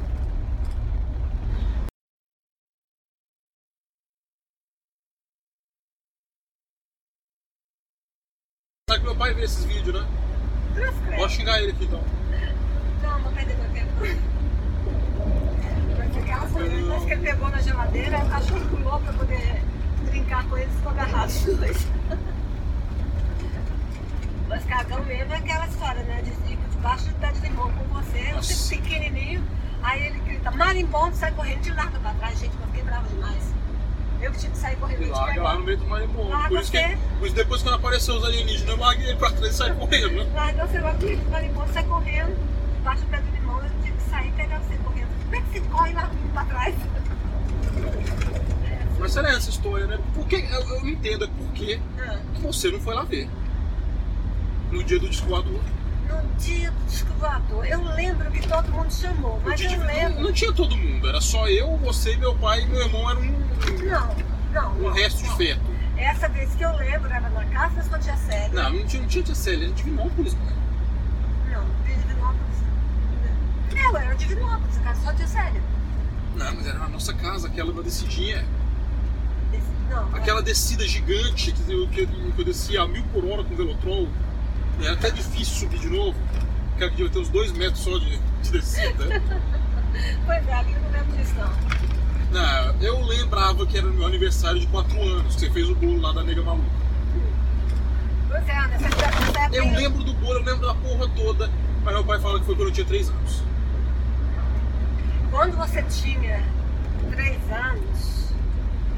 [8.88, 10.08] Sabe que meu pai vê esses vídeos, né?
[11.16, 12.00] Pode xingar ele aqui então.
[13.02, 13.92] Não, vou perder meu tempo.
[15.98, 19.62] Mas aquela coisas que ele pegou na geladeira, o cachorro pulou pra poder
[20.04, 21.86] brincar com eles e ficou agarrado os dois.
[24.48, 26.22] Mas cagão mesmo é aquela história, né?
[26.22, 26.30] De
[26.78, 29.44] debaixo do pé de limão com você, você pequenininho,
[29.82, 33.52] aí ele grita, marimbondo, sai correndo de larga pra trás, gente, eu fiquei brava demais.
[34.20, 36.28] Eu que tive que sair correndo E larga lá no meio do marimbondo.
[36.30, 39.30] Larga Por isso que por isso depois quando apareceu os alienígenas, eu larguei ele pra
[39.30, 40.10] trás e saí correndo.
[40.24, 40.30] né?
[40.34, 42.36] Larga você vai correr de marimbondo, sai correndo,
[42.76, 45.08] debaixo do pé do limão, eu tive que sair e pegar você correndo.
[45.24, 46.74] Como é que você corre lá pra trás?
[48.98, 49.98] Mas será essa história, né?
[50.14, 52.18] Por que, eu, eu não entendo é por que Ah.
[52.40, 53.28] você não foi lá ver.
[54.72, 55.60] No dia do disco voador.
[56.08, 59.76] No dia do disco voador, eu lembro que todo mundo chamou, No mas eu de-
[59.76, 60.14] lembro.
[60.16, 63.20] não, não tinha todo mundo, era só eu, você, meu pai e meu irmão era
[63.20, 63.26] um,
[63.84, 64.07] não.
[65.38, 65.66] Um não, resto de não.
[65.66, 65.78] feto.
[65.98, 68.48] Essa vez que eu lembro era na casa da sua tia Célia.
[68.52, 70.56] Não, não tinha, não tinha tia Célia, era de Divinópolis, mano.
[71.50, 72.56] Não, Divinópolis.
[73.76, 75.62] Eu era de Divinópolis, a casa da sua tia Célia.
[76.36, 78.44] Não, mas era na nossa casa, aquela na descidinha.
[79.50, 82.00] Desse- Não, Aquela descida gigante que eu, que,
[82.38, 84.08] eu- descia a mil por hora com o Velotrol.
[84.80, 86.16] Era até difícil subir de novo.
[86.76, 89.04] Aquela que devia ter uns dois metros só de, de descida.
[90.24, 91.87] Pois é, ali eu não lembro disso não.
[92.30, 95.74] Não, eu lembrava que era no meu aniversário de 4 anos, que você fez o
[95.74, 96.68] bolo lá da nega maluca.
[98.28, 99.56] Pois é, nessa, nessa época.
[99.56, 101.50] Eu lembro do bolo, eu lembro da porra toda,
[101.84, 103.42] mas meu pai fala que foi quando eu tinha 3 anos.
[105.30, 106.42] Quando você tinha
[107.10, 108.17] três anos,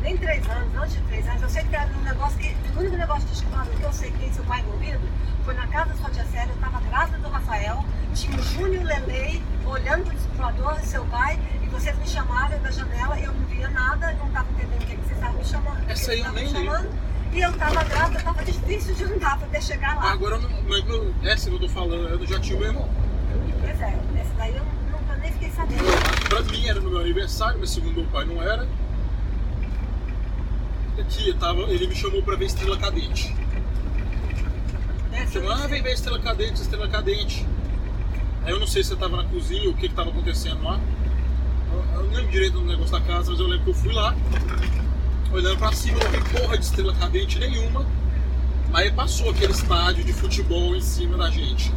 [0.00, 2.56] nem três anos, antes de três anos, eu sei que era um negócio que.
[2.76, 5.00] O único negócio de escola que eu sei que tem seu pai envolvido
[5.44, 7.84] foi na casa da sua tia Célia, eu estava grávida do Rafael,
[8.14, 12.58] tinha o Júnior Lelei olhando para o explorador e seu pai, e vocês me chamaram
[12.60, 15.44] da janela, eu não via nada, não estava entendendo o que, que vocês estavam me
[15.44, 15.86] chamando.
[15.86, 16.88] o Essa aí eu nem chamando,
[17.32, 20.10] E eu estava grávida, estava difícil de andar para até chegar lá.
[20.12, 22.88] Agora, mas não- essa que eu tô falando, eu já tinha o meu irmão.
[23.60, 25.84] Pois é, essa daí eu nunca nem fiquei sabendo.
[26.28, 28.66] Pra mim era no meu aniversário, mas segundo meu pai não era.
[31.00, 33.34] Aqui, eu tava, ele me chamou pra ver Estrela Cadente.
[35.12, 37.46] Eu Chamou, ah, vem ver Estrela Cadente, Estrela Cadente.
[38.44, 40.62] Aí eu não sei se eu tava na cozinha ou o que que tava acontecendo
[40.62, 40.80] lá.
[41.72, 43.92] Eu, eu não lembro direito do negócio da casa, mas eu lembro que eu fui
[43.92, 44.14] lá,
[45.32, 47.86] olhando pra cima, não vi porra de Estrela Cadente nenhuma.
[48.72, 51.72] Aí passou aquele estádio de futebol em cima da gente.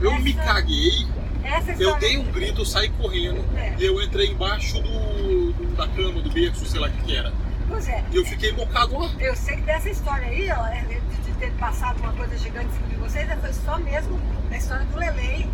[0.00, 0.06] É.
[0.06, 1.06] Eu me Essa- caguei,
[1.44, 3.44] Essa eu dei um grito, eu saí correndo.
[3.56, 3.74] É.
[3.78, 7.16] E eu entrei embaixo do, do- da cama, do berço, sei lá o que que
[7.16, 7.32] era.
[7.68, 8.04] Pois é.
[8.10, 9.10] E eu fiquei mocado lá.
[9.20, 12.72] Eu sei que dessa história aí, ó, é, de, ter passado uma coisa gigante em
[12.72, 15.48] cima de vocês, é, foi só mesmo a história do Lelei.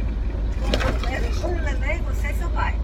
[1.11, 2.75] Era Júnior Lelei, você e seu pai.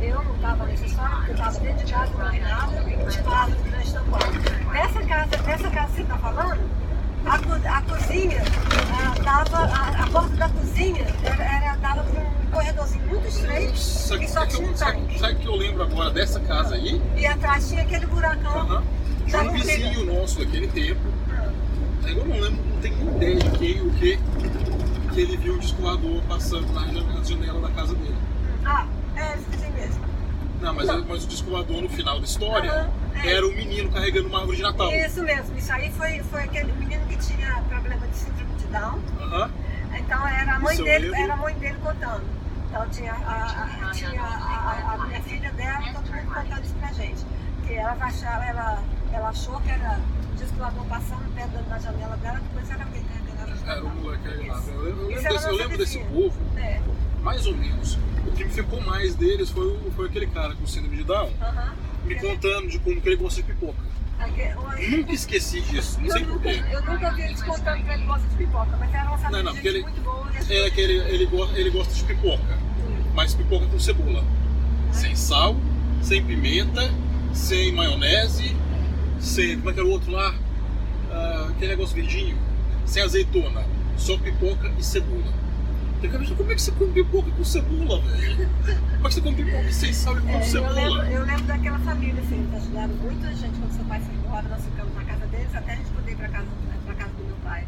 [0.00, 2.98] Eu não estava nessa história, porque eu estava dentro de casa, não vi nada, eu
[2.98, 4.70] durante tanto tempo.
[4.70, 6.87] Nessa casa, nessa casa que você está falando,
[7.26, 8.42] a, co- a cozinha,
[9.24, 14.24] dava, a, a porta da cozinha era, era, dava para um corredorzinho muito estreito Sabe
[14.24, 15.18] e só o que, tinha um eu- sabe- tanque.
[15.18, 17.00] sabe o que eu lembro agora dessa casa aí?
[17.16, 18.82] E atrás tinha aquele buracão.
[19.26, 21.00] De da um vizinho nosso daquele tempo.
[22.04, 24.18] Aí Eu não lembro, não tenho ideia de quem, o que,
[25.12, 28.16] que ele viu o disco voador passando na jan- na janela da casa dele.
[28.64, 30.04] Ah, é, vizinho mesmo.
[30.62, 31.04] Não, mas, Não.
[31.04, 32.88] mas o disco voador no final da história Aham,
[33.26, 33.34] é.
[33.34, 34.90] era o menino carregando uma árvore de Natal.
[34.92, 38.98] Isso mesmo, isso aí foi, foi aquele menino que tinha problema de síndrome de Down.
[39.20, 39.50] Aham.
[39.98, 42.22] Então era a mãe Isso dele, era a mãe dele contando.
[42.68, 46.92] Então tinha a, a- tinha a, a- minha filha dela, todo mundo contando isso pra
[46.92, 47.24] gente.
[47.66, 49.98] Que ela achava, ela, ela achou que era
[50.32, 53.80] o disco voador passando perto da na janela dela, depois era alguém carregando a Era
[53.80, 54.02] o Natal.
[54.02, 54.58] moleque aí lá.
[54.58, 54.70] Isso.
[54.70, 56.80] Eu, Isso lembro, desse, eu lembro desse povo, É,
[57.22, 57.98] mais ou menos.
[58.26, 61.72] O que me ficou mais deles foi, foi aquele cara com síndrome de Down aham.
[62.08, 63.78] Me contando de como que ele gosta de pipoca.
[64.90, 66.62] Nunca esqueci disso, não Eu sei porquê.
[66.72, 69.52] eu nunca vi eles contando que ele gosta de pipoca, mas era uma Não, não,
[69.52, 70.28] porque ele- muito boa.
[70.50, 72.58] É que ele, ele, gosta, ele gosta de pipoca,
[73.14, 74.24] mas pipoca com cebola.
[74.92, 75.56] Sem sal,
[76.02, 76.90] sem pimenta,
[77.32, 78.56] sem maionese,
[79.20, 79.56] sem.
[79.58, 80.34] Como é que era o outro lá?
[81.12, 82.36] Ah, aquele negócio verdinho.
[82.86, 83.64] Sem azeitona.
[83.96, 85.32] Só pipoca e cebola.
[86.00, 88.48] Eu quero como é que você come pipoca com cebola, velho?
[88.94, 91.10] Como é que você come pipoca sem sal e com É, eu, lembro, cebola?
[91.10, 94.42] eu lembro daquela família, assim, eles ajudaram muito a gente quando seu pai foi embora,
[94.48, 96.46] nós ficamos na casa deles até a gente poder ir pra casa,
[96.86, 97.66] pra casa do meu pai.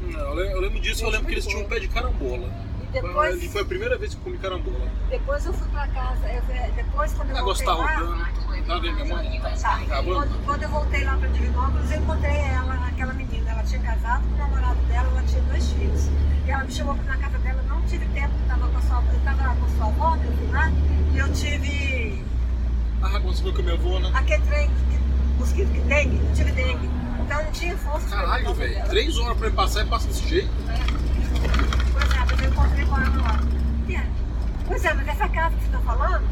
[0.00, 2.50] Não, eu lembro- eu disso, eu lembro que eles tinham um pé de carambola.
[2.92, 4.90] Depois, foi a primeira vez que eu comi carambola.
[5.10, 6.26] depois eu fui pra casa.
[6.32, 8.06] eu- depois, quando eu negócio voltei tá lá.
[8.08, 8.40] rodando.
[8.66, 9.40] Tá vendo minha mãe?
[9.40, 13.50] Tá Tá, quando, quando eu voltei lá pra Divinópolis, eu encontrei ela, aquela menina.
[13.50, 16.08] Ela tinha casado com o namorado dela, ela tinha dois filhos.
[16.46, 17.39] E ela me chamou pra na casa eu
[17.90, 20.46] tive tempo, eu tava com a sua, eu tava com a sua avó, eu fui
[20.52, 20.70] lá,
[21.12, 22.24] e eu tive
[23.02, 24.10] Ah, foi com a minha avó, né?
[24.14, 26.90] aquele trem, que- mosquito que dengue, eu tive dengue.
[27.24, 28.84] Então não tinha força Caralho, velho.
[28.88, 30.50] Três horas pra ele passar e passa desse jeito.
[31.92, 33.40] Pois é, mas eu encontrei com ela lá.
[33.88, 34.06] É.
[34.66, 36.24] Pois é, mas essa casa que você tá falando,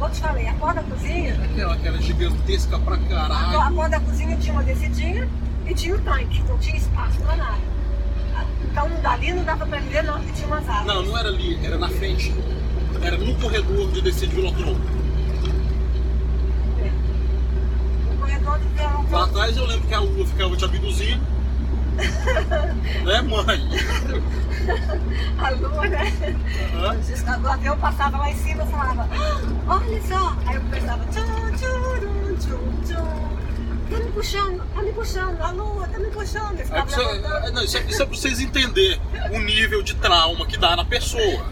[0.00, 3.74] eu te falei, a porta da cozinha, Aquela, aquela gigantesca pra a, a caralho.
[3.74, 5.28] porta da cozinha tinha uma descidinha
[5.66, 7.73] e tinha o tanque, então tinha espaço pra nada.
[8.70, 10.86] Então dali não dava pra ver não, porque tinha umas árvores.
[10.94, 12.34] Não, não era ali, era na frente.
[13.02, 14.74] Era no corredor de descer de Vilotron.
[18.10, 19.06] No corredor do verão.
[19.10, 21.34] Lá atrás eu lembro que a lua ficava te abduzindo.
[23.04, 23.68] né, mãe?
[25.38, 26.12] A lua, né?
[26.74, 27.42] Aham.
[27.42, 29.40] O avião passava lá em cima e falava, "Ah,
[29.74, 30.36] olha só.
[30.46, 33.23] Aí eu pensava, tchum, tchum, tchum, tchum.
[33.94, 36.58] Tá me puxando, tá me puxando, a lua tá me puxando.
[36.58, 37.46] Eu É ficava levantando.
[37.46, 39.00] é, não, isso, é, isso é pra vocês entenderem
[39.32, 41.46] o nível de trauma que dá na pessoa.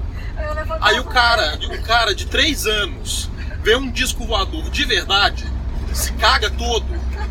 [0.80, 3.30] Aí o cara, o cara de 3 anos
[3.62, 5.46] vê um disco voador de verdade,
[5.92, 6.84] se caga todo,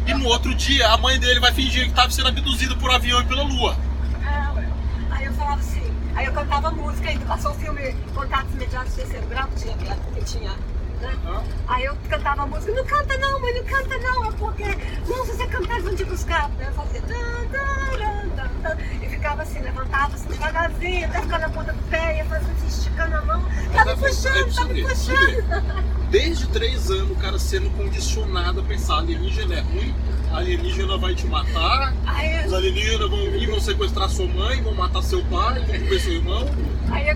[0.07, 3.19] e no outro dia a mãe dele vai fingir que estava sendo abduzido por avião
[3.21, 3.75] e pela lua.
[4.23, 4.65] É.
[5.11, 5.83] Aí eu falava assim,
[6.15, 10.23] aí eu cantava música ainda, passou o filme Contatos Imediatos Terceiro Grau, que tinha, que
[10.23, 10.51] tinha,
[11.01, 11.43] né?
[11.67, 14.63] Aí eu cantava a música, não canta não, mãe, não canta não, é porque,
[15.07, 16.49] não, se você cantar eles vão te buscar.
[16.59, 17.01] Eu fazia,
[19.01, 22.67] e ficava assim, levantava assim devagarzinho, até ficar na ponta do pé, ia fazendo assim,
[22.67, 25.91] esticando a mão, me É, puxando, ver, pra você puxando.
[26.11, 29.95] Desde 3 anos o cara sendo condicionado a pensar alienígena é ruim,
[30.31, 35.01] alienígena vai te matar, Aí, os alienígenas vão vir, vão sequestrar sua mãe, vão matar
[35.01, 36.47] seu pai, vão comer seu irmão.
[36.91, 37.15] aí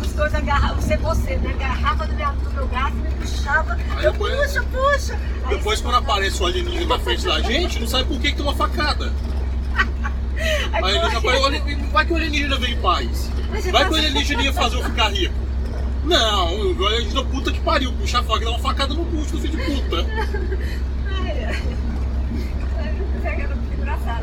[0.00, 4.04] os dois agarravam, você, você, né, agarrava do meu, do meu braço, me puxava, Aí
[4.04, 5.18] eu depois- puxa, puxa.
[5.44, 8.36] Aí Depois quando aparece o alienígena na frente da gente, não sabe por que, que
[8.36, 9.12] tem uma facada.
[9.76, 9.86] Aí
[10.84, 11.60] Aí ele já vai,
[11.92, 13.30] vai que o alienígena vem em paz.
[13.50, 15.34] Mas Vai que o alienígena ia fazer eu ficar rico.
[16.04, 19.32] Não, o alienígena puta que pariu, puxa a faca e dá uma facada no bucho
[19.32, 20.06] do filho de puta.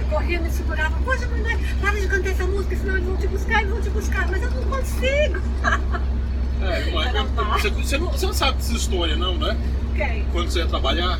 [0.10, 0.96] Corria, me segurava.
[1.04, 3.90] Poxa, mamãe, para de cantar essa música, senão eles vão te buscar, eles vão te
[3.90, 4.28] buscar.
[4.30, 5.42] Mas eu não consigo.
[6.70, 9.58] É, Era você, você não, você não sabe dessa história não, né?
[9.96, 10.26] Quem?
[10.32, 11.20] Quando você ia trabalhar,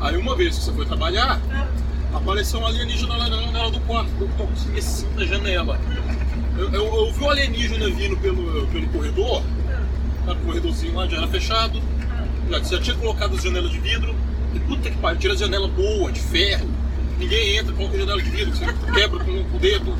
[0.00, 1.66] Ah, aí uma vez que você foi trabalhar, ah,
[2.16, 5.78] apareceu um alienígena na janela do quarto, do toquinho assim na janela.
[6.56, 9.42] Eu, eu, eu vi o alienígena vindo pelo, pelo corredor,
[10.24, 11.80] tá no corredorzinho lá, já era fechado,
[12.50, 14.14] já, já tinha colocado as janelas de vidro,
[14.54, 16.68] e puta que pariu, tira a janela boa, de ferro,
[17.18, 19.96] ninguém entra, coloca a janela de vidro, você quebra com, com o dedo.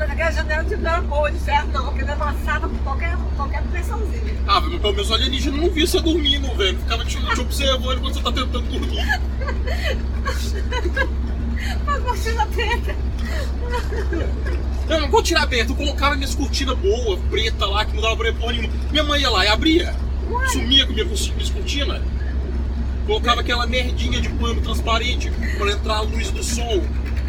[0.00, 3.14] Mas aquela janela de não era boa de ferro, não, porque ele amassava com qualquer,
[3.36, 4.34] qualquer pressãozinha.
[4.48, 7.98] Ah, mas pelo menos o alienígena não via você dormindo, velho, ficava te, te observando
[7.98, 9.20] enquanto você tá tentando dormir.
[11.84, 12.96] Uma cortina preta.
[14.88, 18.32] Não vou tirar aberto, eu colocava minhas cortinas boas, preta lá, que não dava pra
[18.32, 18.72] porra nenhuma.
[18.90, 19.94] Minha mãe ia lá e abria,
[20.50, 22.00] sumia com minha, minhas cortinas.
[23.06, 26.82] Colocava aquela merdinha de pano transparente pra entrar a luz do sol.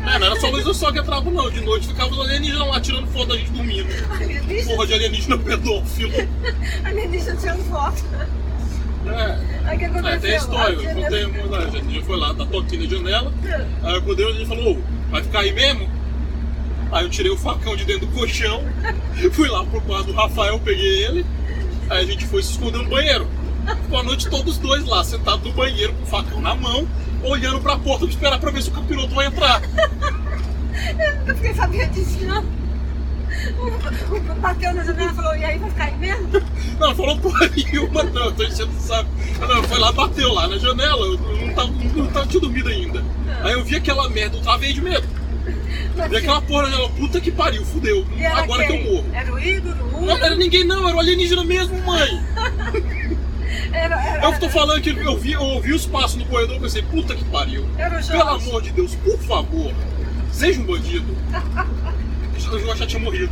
[0.06, 1.50] É, não era só luz do sol que entrava, não.
[1.50, 3.88] De noite ficava os alienígenas lá tirando foto da gente dormindo.
[4.12, 6.12] Alienígena, Porra de alienígena pedófilo.
[6.84, 8.04] alienígena tirando foto.
[9.06, 10.14] É, Aí que aconteceu?
[10.16, 10.74] é tem história.
[10.76, 11.24] Eu contei
[11.58, 13.34] a gente foi lá, da toquinha na janela.
[13.44, 15.90] janela- Aí eu acordei e ele falou, "Ô, vai ficar aí mesmo?
[16.92, 18.64] Aí eu tirei o facão de dentro do colchão,
[19.32, 21.26] fui lá pro quarto do Rafael, peguei ele,
[21.90, 23.28] aí a gente foi se esconder no banheiro.
[23.84, 26.86] Ficou a noite todos os dois lá, sentados no banheiro com o facão na mão,
[27.24, 29.62] olhando pra porta pra esperar pra ver se o capiroto vai entrar.
[31.28, 32.44] Eu fiquei sabendo disso, não.
[33.60, 36.30] O- o- Bateu na janela e falou, e aí vai ficar aí mesmo?
[36.80, 39.10] Não, falou porra nenhuma, não, eu tô enchendo o saco.
[39.40, 43.04] Não, foi lá, bateu lá na janela, eu não tava, não tava tinha dormido ainda.
[43.44, 45.08] Aí eu vi aquela merda, eu travei de medo.
[46.10, 48.06] Vi aquela porra janela, puta que pariu, fudeu,
[48.36, 48.92] agora que eu quem?
[48.94, 49.06] morro.
[49.14, 50.00] Era o Igor, o Hugo?
[50.06, 52.10] Não, não era ninguém não, era o alienígena mesmo, mãe.
[53.74, 56.60] Era, era, Eu tô falando que eu vi, eu ouvi os passos no corredor e
[56.60, 57.66] pensei, puta que pariu.
[58.08, 59.74] Pelo amor de Deus, por favor,
[60.32, 61.16] seja um bandido.
[62.52, 63.32] O Jorge já tinha morrido.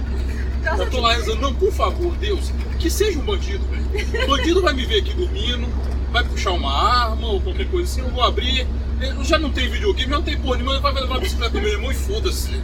[0.78, 4.28] Eu tô lá rezando, não, por favor, Deus, que seja um bandido, velho.
[4.28, 5.67] Bandido vai me ver aqui dormindo,
[6.12, 8.65] vai puxar uma arma ou qualquer coisa assim, eu vou abrir.
[9.02, 11.62] Eu já não tem videogame, já não tem porra nenhuma, vai levar a bicicleta do
[11.62, 12.62] meu irmão e foda-se.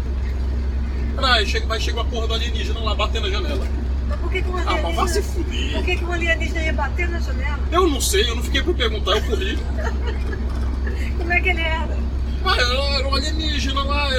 [1.17, 3.65] Ah, chega, vai chegar a porra do alienígena lá batendo na janela.
[4.07, 5.23] Mas por que, que um Ah, mas vai se alienígena...
[5.23, 5.73] fuder.
[5.73, 7.59] por que, que um alienígena ia bater na janela?
[7.71, 9.57] Eu não sei, eu não fiquei pra perguntar, eu corri.
[11.17, 11.97] Como é que ele era?
[12.45, 14.09] Ah, era um alienígena lá,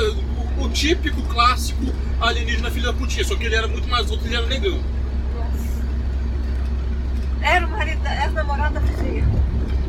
[0.59, 1.85] o, o típico clássico
[2.21, 4.81] alienígena filha da putinha, só que ele era muito mais outro, ele era negão.
[5.37, 5.85] Nossa.
[7.43, 9.25] Era o marido, da- era o namorado da vizinha.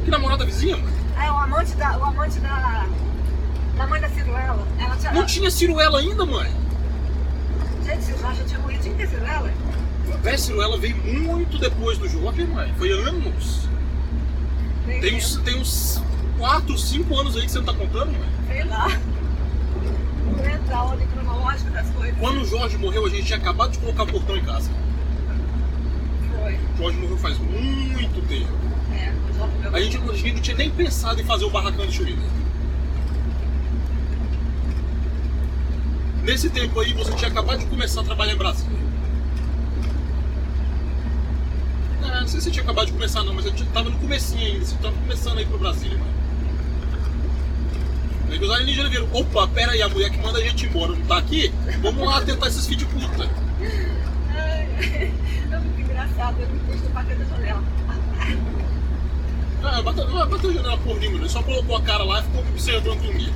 [0.05, 0.89] Que namorada vizinha, mano?
[1.19, 1.97] É, o amante da.
[1.97, 2.85] O amante da.
[3.77, 4.67] Da mãe da Ciruela.
[4.79, 5.11] Ela tinha.
[5.13, 6.51] Não tinha Ciruela ainda, mãe.
[7.85, 9.51] Gente, o Jorge tinha morrido, tinha que ter Ciruela.
[10.21, 12.73] Véi, Ciruela veio muito depois do Jorge, mãe.
[12.77, 13.67] Foi anos.
[14.85, 16.01] Tem uns, tem uns
[16.37, 18.29] 4, 5 anos aí que você não tá contando, mãe.
[18.47, 18.87] Sei lá.
[18.87, 22.17] Não a ordem cronológica das coisas.
[22.19, 24.69] Quando o Jorge morreu, a gente tinha acabado de colocar o portão em casa.
[26.31, 26.55] Foi.
[26.55, 28.51] O Jorge morreu faz muito tempo.
[28.93, 29.75] É, o Jorge meu.
[29.75, 32.21] A gente, a gente não tinha nem pensado em fazer o barracão de Churina.
[36.23, 38.77] Nesse tempo aí, você tinha acabado de começar a trabalhar em Brasília.
[42.03, 43.97] É, não sei se você tinha acabado de começar não, mas a gente tava no
[43.99, 46.11] comecinho ainda, você tava começando aí pro Brasília, mano.
[48.29, 51.05] Aí os alienígenas viram, opa, pera aí, a mulher que manda a gente embora não
[51.05, 51.53] tá aqui?
[51.81, 53.29] Vamos lá tentar esses filhos de puta.
[54.35, 54.67] Ai,
[55.51, 57.63] é muito engraçado, eu me no bater da janela.
[59.63, 62.41] Ah, bateu, não bateu janela por nenhuma, ele só colocou a cara lá e ficou
[62.41, 63.33] observando dormir.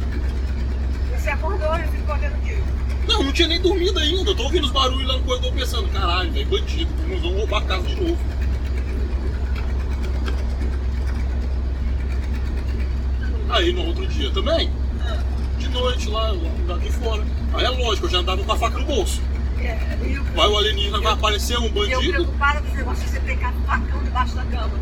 [1.18, 2.62] Você acordou e ficou olhando aqui.
[3.08, 4.32] Não, não tinha nem dormido ainda.
[4.32, 7.60] Eu tô ouvindo os barulhos lá no corredor pensando, caralho, velho, bandido, não vão roubar
[7.60, 8.18] a casa de novo.
[13.62, 14.72] Aí no outro dia também,
[15.60, 16.32] de noite lá,
[16.68, 17.24] lá de fora.
[17.54, 19.22] Aí é lógico, eu já andava com a faca no bolso.
[19.60, 22.12] É, eu, Vai o alienígena, vai aparecer um e eu bandido.
[22.14, 24.80] preocupada com esse negócio de você pegar um facão debaixo da cama.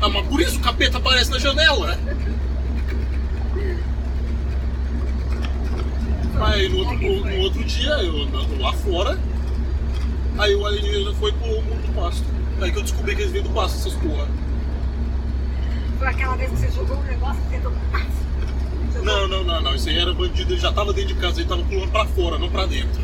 [0.00, 1.94] Ah, mas por isso o capeta aparece na janela.
[1.94, 2.16] né?
[6.40, 9.16] Aí no outro, no, no outro dia, eu andando lá fora,
[10.38, 12.24] aí o alienígena foi pro mundo do pasto.
[12.60, 14.26] Aí que eu descobri que eles vêm do pasto, essas porra.
[16.08, 17.72] Aquela vez que você jogou um negócio e tentou.
[18.92, 19.74] Jogou- Não, não, não, não.
[19.74, 22.38] Isso aí era bandido, ele já tava dentro de casa, ele tava pulando pra fora,
[22.38, 23.00] não pra dentro.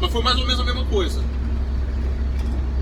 [0.00, 1.22] Mas foi mais ou menos a mesma coisa.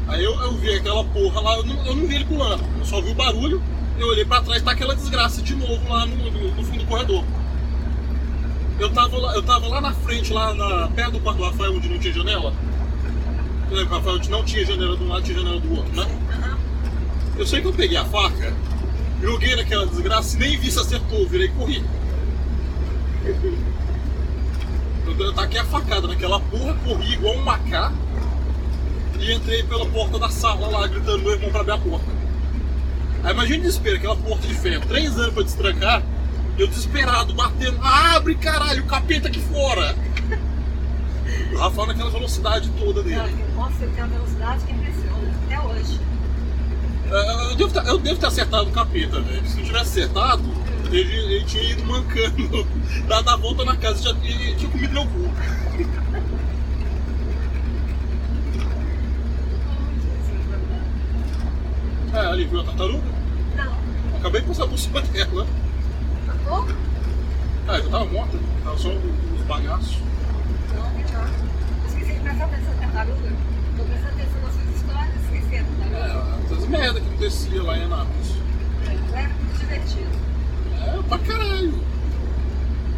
[0.08, 2.84] Aí eu, eu vi aquela porra lá, eu não, eu não vi ele pulando, eu
[2.84, 3.62] só vi o barulho,
[3.98, 6.86] eu olhei pra trás, tá aquela desgraça de novo lá no, no- no fundo do
[6.86, 7.24] corredor.
[8.78, 11.74] Eu tava, lá, eu tava lá na frente, lá na, perto do quarto do Rafael,
[11.76, 12.52] onde não tinha janela.
[13.70, 15.94] Eu lembro que o Rafael não tinha janela de um lado, tinha janela do outro,
[15.94, 16.06] né?
[17.38, 18.52] Eu sei que eu peguei a faca,
[19.22, 21.84] joguei naquela desgraça e nem vi se acertou, virei e corri.
[25.06, 27.92] Eu, eu taquei a facada naquela porra, corri igual um macá
[29.20, 32.06] e entrei pela porta da sala lá, gritando meu irmão pra abrir a porta.
[33.22, 36.02] Aí imagina o desespero, aquela porta de ferro, três anos pra destrancar,
[36.58, 39.94] eu desesperado, batendo, abre caralho, o capeta aqui fora!
[41.52, 43.44] O Rafael naquela velocidade toda dele.
[43.54, 45.34] Nossa, ele tem uma velocidade que impressiona.
[45.46, 46.00] Até hoje.
[47.10, 49.46] É, Eu devo, ter, eu devo ter acertado o capeta, velho.
[49.46, 50.42] Se não tivesse acertado,
[50.90, 52.66] ele, ele tinha ido mancando,
[53.08, 55.30] dado a volta na casa e já e tinha comido meu cu.
[62.14, 63.04] É, ali viu a tartaruga?
[63.56, 64.18] Não.
[64.18, 65.46] Acabei de passar por cima dela.
[66.26, 66.66] Matou?
[67.68, 69.98] Ah, já tava morta, tava só os bagaços.
[70.74, 71.28] Não, melhor.
[71.86, 73.32] Esqueci de prestar atenção na tartaruga.
[73.76, 76.44] Tô prestando atenção nas suas histórias, esqueci a tartaruga.
[76.44, 78.34] É, merda que acontecia lá em Anápolis.
[79.14, 79.28] É,
[79.58, 80.10] divertido.
[80.86, 81.74] É, pra caralho.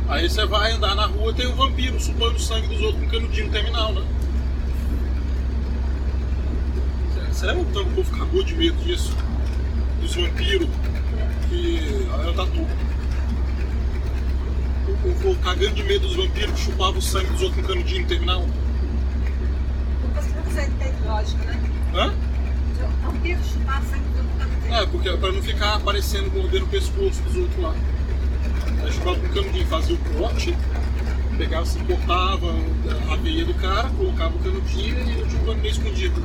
[0.08, 3.10] Aí você vai andar na rua tem um vampiro supando o sangue dos outros com
[3.10, 4.02] canudinho no terminal, né?
[7.40, 9.16] O tanto que o povo cagou de medo disso?
[10.00, 10.68] Dos vampiros
[11.48, 12.06] que.
[12.12, 12.66] Aí eu tatu.
[14.88, 18.02] O povo cagando de medo dos vampiros que chupavam o sangue dos outros com canudinho
[18.02, 18.44] no terminal.
[20.02, 21.62] Nunca você entende lógica, né?
[21.94, 22.29] Hã?
[23.20, 27.22] Vampiro chupar sangue do outro canto É, porque pra não ficar aparecendo mordendo o pescoço
[27.22, 27.74] dos outros lá.
[28.82, 30.56] Aí chupava com canudinho, fazia o corte,
[31.36, 32.54] pegava, se cortava
[33.12, 36.22] a veia do cara, colocava o canudinho e tinha um canudinho escondido.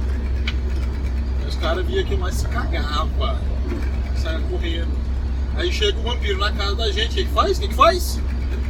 [1.41, 3.41] Aí os caras via que mais se cagava,
[4.15, 4.97] saia correndo.
[5.57, 7.57] Aí chega o vampiro na casa da gente, o que, que faz?
[7.57, 8.21] O que, que faz?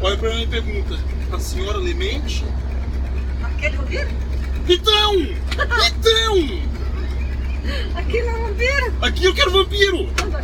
[0.01, 0.97] Olha pra mim e pergunta,
[1.31, 2.43] a senhora Lemente?
[3.43, 4.09] Aquele vampiro?
[4.67, 5.45] Então!
[5.87, 6.75] Então!
[7.95, 8.93] Aquele é um vampiro?
[9.01, 10.03] Aqui eu quero vampiro!
[10.03, 10.39] Não.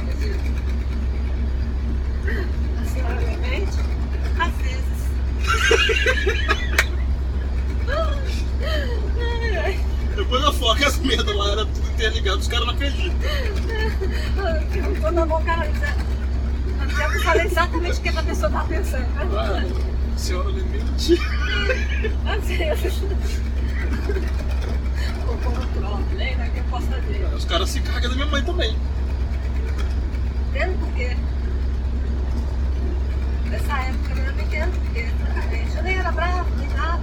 [2.81, 3.77] A senhora Lemente?
[4.39, 5.01] Às vezes.
[10.15, 13.19] Depois eu que as merdas lá era tudo interligado, os caras não acreditam.
[15.01, 15.69] Quando a mão cara
[17.13, 19.05] eu falei exatamente o que a pessoa estava pensando.
[19.37, 19.63] Ah,
[20.17, 21.19] senhora Lemente.
[22.25, 22.93] Às vezes.
[25.25, 26.50] Pôr no pronto, né?
[27.35, 28.77] Os caras se cagam da minha mãe também.
[30.49, 31.15] Entendo por quê.
[33.49, 35.07] Nessa época eu não entendo por quê.
[35.75, 37.01] Eu nem era bravo, nem nada.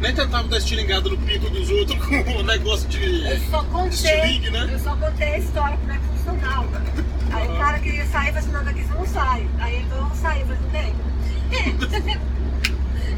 [0.00, 3.24] Nem tentava dar estilingada no pinto dos outros com o negócio de.
[3.26, 4.68] Eu só contei, Estilingue, né?
[4.72, 6.82] eu só contei a história, como é que funcionava.
[7.32, 9.48] Aí o cara queria sair, falou assim, não, daqui você não sai.
[9.58, 10.94] Aí ele falou, eu vou sair, eu falei, bem.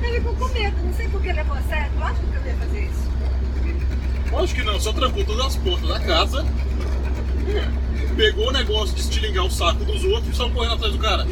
[0.03, 2.55] Ele ficou com medo, não sei por que levou a sério, lógico que eu ia
[2.59, 3.06] fazer isso.
[4.37, 6.45] Lógico que não, só trancou todas as portas da casa.
[8.17, 11.27] Pegou o negócio de estilingar o saco dos outros e só correndo atrás do cara.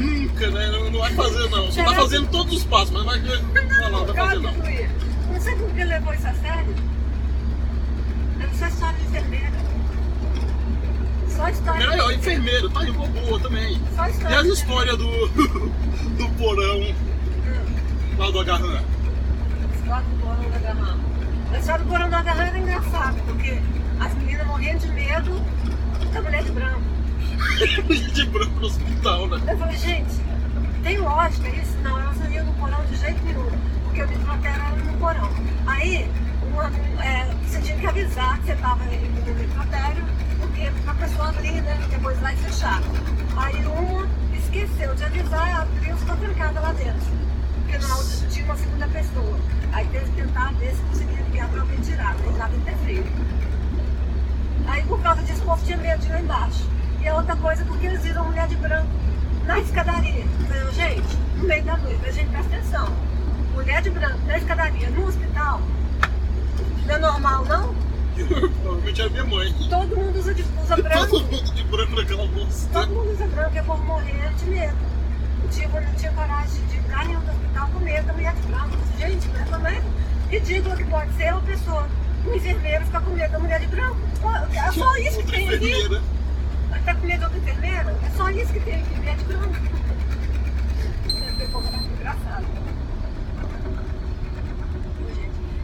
[0.00, 0.66] Nunca, né?
[0.68, 1.70] Não, não vai fazer não.
[1.70, 3.36] Só tá fazendo todos os passos, mas vai vai
[3.80, 4.52] lá, não vai fazer que não.
[5.32, 6.74] Não sei por que levou isso a sério.
[8.40, 9.52] Era só história de enfermeira.
[11.28, 11.90] Só história.
[11.90, 13.78] Aí, ó, enfermeiro, tá aí, uma boa também.
[13.94, 14.38] Só E história.
[14.38, 15.28] as de histórias do,
[16.16, 16.94] do porão
[18.16, 18.93] lá do agarrão?
[19.84, 20.98] Do porão da Garrão.
[21.52, 23.60] A história do porão da Garrão era engraçada, porque
[24.00, 25.42] as meninas morrendo de medo
[26.12, 26.80] da mulher de branco.
[28.14, 29.42] de branco no hospital, né?
[29.46, 30.14] Eu falei, gente,
[30.82, 31.76] tem lógica isso?
[31.82, 33.50] Não, elas não iam no porão de jeito nenhum,
[33.84, 35.30] porque o necrotério era no porão.
[35.66, 36.10] Aí,
[36.50, 36.72] uma,
[37.04, 40.04] é, você tinha que avisar que você estava indo no necrotério,
[40.40, 41.78] porque a pessoa abrir, né?
[41.90, 42.80] Depois vai fechar.
[43.36, 47.12] Aí uma esqueceu de avisar, a criança ficou trancada lá dentro.
[47.54, 49.38] Porque áudio tinha uma segunda pessoa.
[49.74, 53.04] Aí teve que tentar ver se conseguia ligar para alguém tirar, lá dentro é frio.
[54.68, 56.70] Aí por causa disso o povo tinha medo de ir lá embaixo.
[57.00, 58.88] E a outra coisa porque eles viram a mulher de branco
[59.46, 60.24] na escadaria.
[60.46, 62.88] Falei, gente, no meio da noite, a gente presta atenção.
[63.52, 65.60] Mulher de branco na escadaria, no hospital,
[66.86, 67.74] não é normal não?
[68.62, 69.52] Provavelmente era minha mãe.
[69.68, 71.06] Todo mundo usa, de, usa branco.
[71.08, 72.68] Todo mundo de branco naquela bosta.
[72.72, 74.93] Todo mundo usa branco eu vou morrer de medo.
[75.50, 78.42] Tipo, eu não tinha coragem de ficar nenhum do hospital com medo da mulher de
[78.42, 78.76] branco.
[79.00, 79.82] Eu Gente, mas como é
[80.30, 81.88] ridículo que pode ser uma pessoa,
[82.26, 83.96] um enfermeiro ficar com medo da mulher de branco.
[84.52, 86.00] É só isso que tem aqui.
[86.84, 87.90] Tá com medo outra enfermeira?
[88.04, 89.54] É só isso que tem aqui, mulher de branco.
[91.98, 92.44] Engraçado.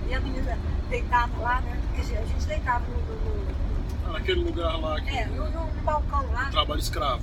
[0.08, 0.58] E a menina
[0.88, 1.76] deitada lá, né?
[1.98, 3.44] A gente deitava no, no,
[4.06, 6.46] no- Naquele lugar lá que é, no, no- no balcão lá.
[6.50, 7.22] trabalho escravo.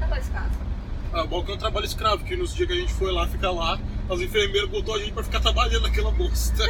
[0.00, 0.67] Tava esse caso?
[1.12, 3.50] Ah, o balcão é trabalho escravo, que nos dias que a gente foi lá ficar
[3.50, 3.78] lá,
[4.10, 6.64] as enfermeiras botou a gente pra ficar trabalhando naquela bosta.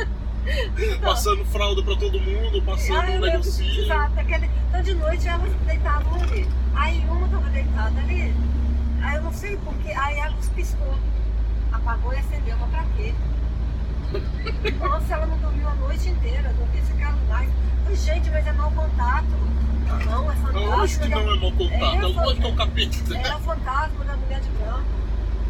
[1.02, 3.68] passando fralda pra todo mundo, passando Ah, um que negocinho.
[3.74, 4.50] precisava, aquele...
[4.68, 6.48] Então de noite elas deitavam ali.
[6.74, 8.34] Aí uma tava deitada ali.
[9.02, 9.92] Aí eu não sei porquê.
[9.92, 10.94] Aí a luz piscou.
[11.72, 13.14] Apagou e acendeu, mas pra quê?
[14.80, 17.50] Nossa, ela não dormiu a noite inteira, não quis ficar mais.
[18.04, 19.26] Gente, mas é mau contato.
[20.06, 20.60] Não, é fantasma.
[20.76, 23.16] Lógico que da- não é mau contato, é É, lógico que é o capeta.
[23.18, 24.82] Era o fantasma da mulher de branco.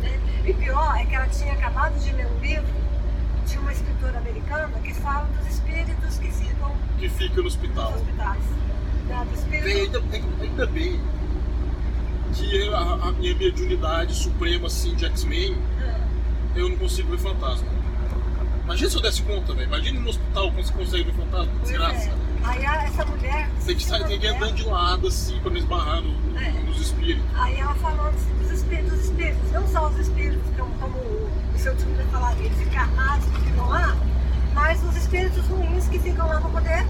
[0.03, 0.21] né?
[0.47, 2.67] E pior é que ela tinha acabado de ler um livro
[3.47, 7.93] de uma escritora americana que fala dos espíritos que ficam Que fica no nos hospital.
[7.95, 8.43] hospitais.
[9.09, 9.27] Né?
[9.29, 9.65] Do espírito.
[9.65, 11.01] Bem, ainda, ainda- ainda bem
[12.35, 12.79] que a,
[13.09, 15.99] a minha mediunidade suprema assim, de X-Men, Ah,
[16.55, 17.67] eu não consigo ver fantasma.
[18.65, 19.67] Imagina se eu desse conta, velho.
[19.67, 22.09] Imagina no hospital como você consegue ver fantasma, pois desgraça.
[22.11, 22.28] é.
[22.45, 23.49] Aí a- essa mulher.
[23.67, 26.51] Tem que, sair, tem que andando de lado assim pra não esbarrar no- no- É.
[26.51, 27.25] nos espíritos.
[27.39, 31.59] Aí ela falando assim, dos espíritos, dos espíritos, não só os espíritos, como, como o
[31.59, 33.97] seu tio falaria, eles encarnados que ficam lá,
[34.55, 36.87] mas os espíritos ruins que ficam lá para poder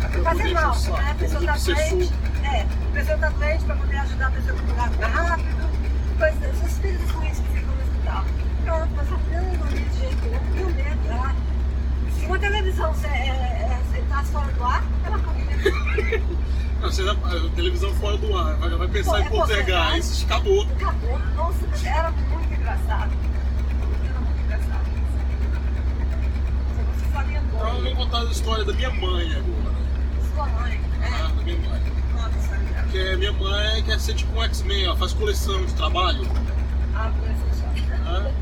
[0.00, 0.74] Pra fazer mal.
[0.74, 1.10] Né?
[1.10, 2.12] A pessoa pra doente, solto.
[2.42, 5.70] é, a pessoa está doente para poder ajudar a pessoa a curar mais rápido.
[6.18, 8.24] Pois é, os espíritos ruins que ficam no hospital.
[8.64, 10.22] Pronto, mas eu não de jeito
[10.54, 13.49] nenhum, uma televisão se, é, é, se entrasse
[14.30, 16.22] fora do ar, ela corria.
[16.80, 20.62] Não, já- a televisão fora do ar, vai, vai pensar Pô, em é poltergeist, acabou.
[20.62, 21.18] Acabou.
[21.36, 23.10] Nossa, era muito engraçado.
[24.08, 24.90] Era muito engraçado.
[26.96, 29.74] Você sabia Então eu vou contar a história da minha mãe agora.
[30.34, 30.80] Sua mãe.
[31.02, 31.36] Ah, É.
[31.36, 31.80] da minha mãe.
[32.14, 32.82] Nossa, Sandra.
[32.90, 36.26] Que é minha mãe quer ser tipo um X-Men, ela faz coleção de trabalho.
[36.94, 37.80] Ah, essa chave.
[37.82, 38.32] né?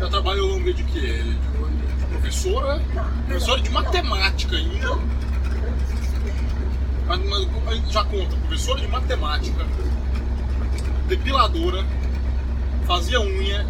[0.00, 1.36] Ela trabalha no meio de quê?
[2.22, 2.80] Professora?
[3.26, 4.98] Professora de matemática ainda.
[7.06, 7.20] Mas,
[7.64, 9.66] mas já conta, professora de matemática,
[11.08, 11.84] depiladora,
[12.86, 13.66] fazia unha.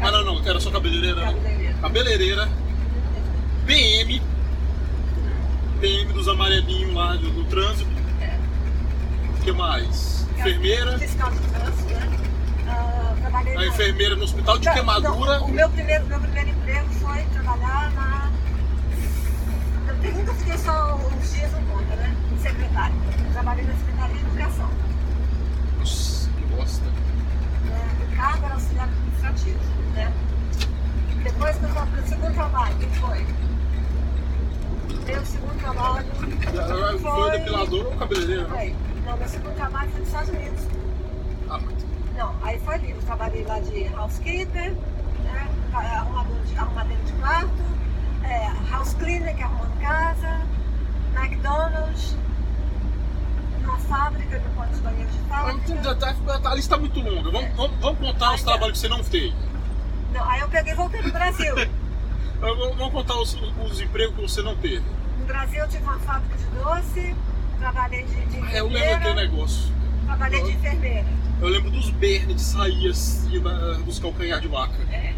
[0.00, 1.24] Ah não, não, era só cabeleireira.
[1.24, 1.32] não.
[1.34, 1.74] Cabeleireira.
[1.80, 2.48] Cabeleireira,
[3.66, 4.22] PM,
[5.80, 7.90] PM dos amarelinhos lá do, do trânsito.
[8.20, 8.38] É.
[9.36, 10.26] O que mais?
[10.38, 12.18] Enfermeira, Fiscal de trânsito, né?
[12.68, 13.14] Ah,
[13.56, 15.38] a enfermeira no hospital de queimadura.
[15.38, 18.30] não, o meu primeiro, meu primeiro emprego foi trabalhar na.
[20.02, 22.16] Eu nunca fiquei só uns dias no conta, né?
[22.40, 22.94] Secretária.
[23.26, 24.70] Eu trabalhei na Secretaria de Educação.
[25.78, 26.84] Nossa, que bosta.
[28.12, 29.58] O cargo era auxiliar administrativo,
[29.94, 30.12] né?
[31.22, 33.26] Depois que eu fui o segundo trabalho, que foi?
[35.06, 36.06] Meu segundo trabalho
[36.54, 38.42] Ela Foi depiladora ou cabeleireira?
[38.42, 38.50] não?
[38.50, 38.76] foi.
[39.06, 40.64] Não, meu segundo trabalho foi nos Estados Unidos.
[41.50, 41.74] Ah, mas
[42.16, 42.90] Não, aí foi ali.
[42.90, 44.72] Eu trabalhei lá de housekeeper,
[45.24, 45.48] né?
[45.72, 47.48] é, arrumador de, arrumadeira de quarto,
[48.28, 50.40] é, house cleaner, que é arrumando casa,
[51.14, 52.16] McDonald's,
[53.62, 55.94] uma fábrica, que pode os banheiros de fábrica.
[55.94, 57.30] Tá, a lista tá muito longa.
[57.30, 59.34] Vamos, vamos, vamos contar os Aí, trabalhos que você não fez.
[60.12, 61.54] Não, aí eu peguei e voltei pro Brasil.
[62.40, 64.84] Vamos contar os, os empregos que você não teve.
[65.18, 67.16] No Brasil eu tive uma fábrica de doce,
[67.58, 69.72] trabalhei de, de Ah, eu lembro daquele enfermeira, negócio.
[70.06, 71.06] trabalhei de enfermeira.
[71.40, 73.40] Eu lembro dos Bernes de sair assim,
[73.84, 74.72] dos calcanhar de vaca.
[74.92, 75.14] É.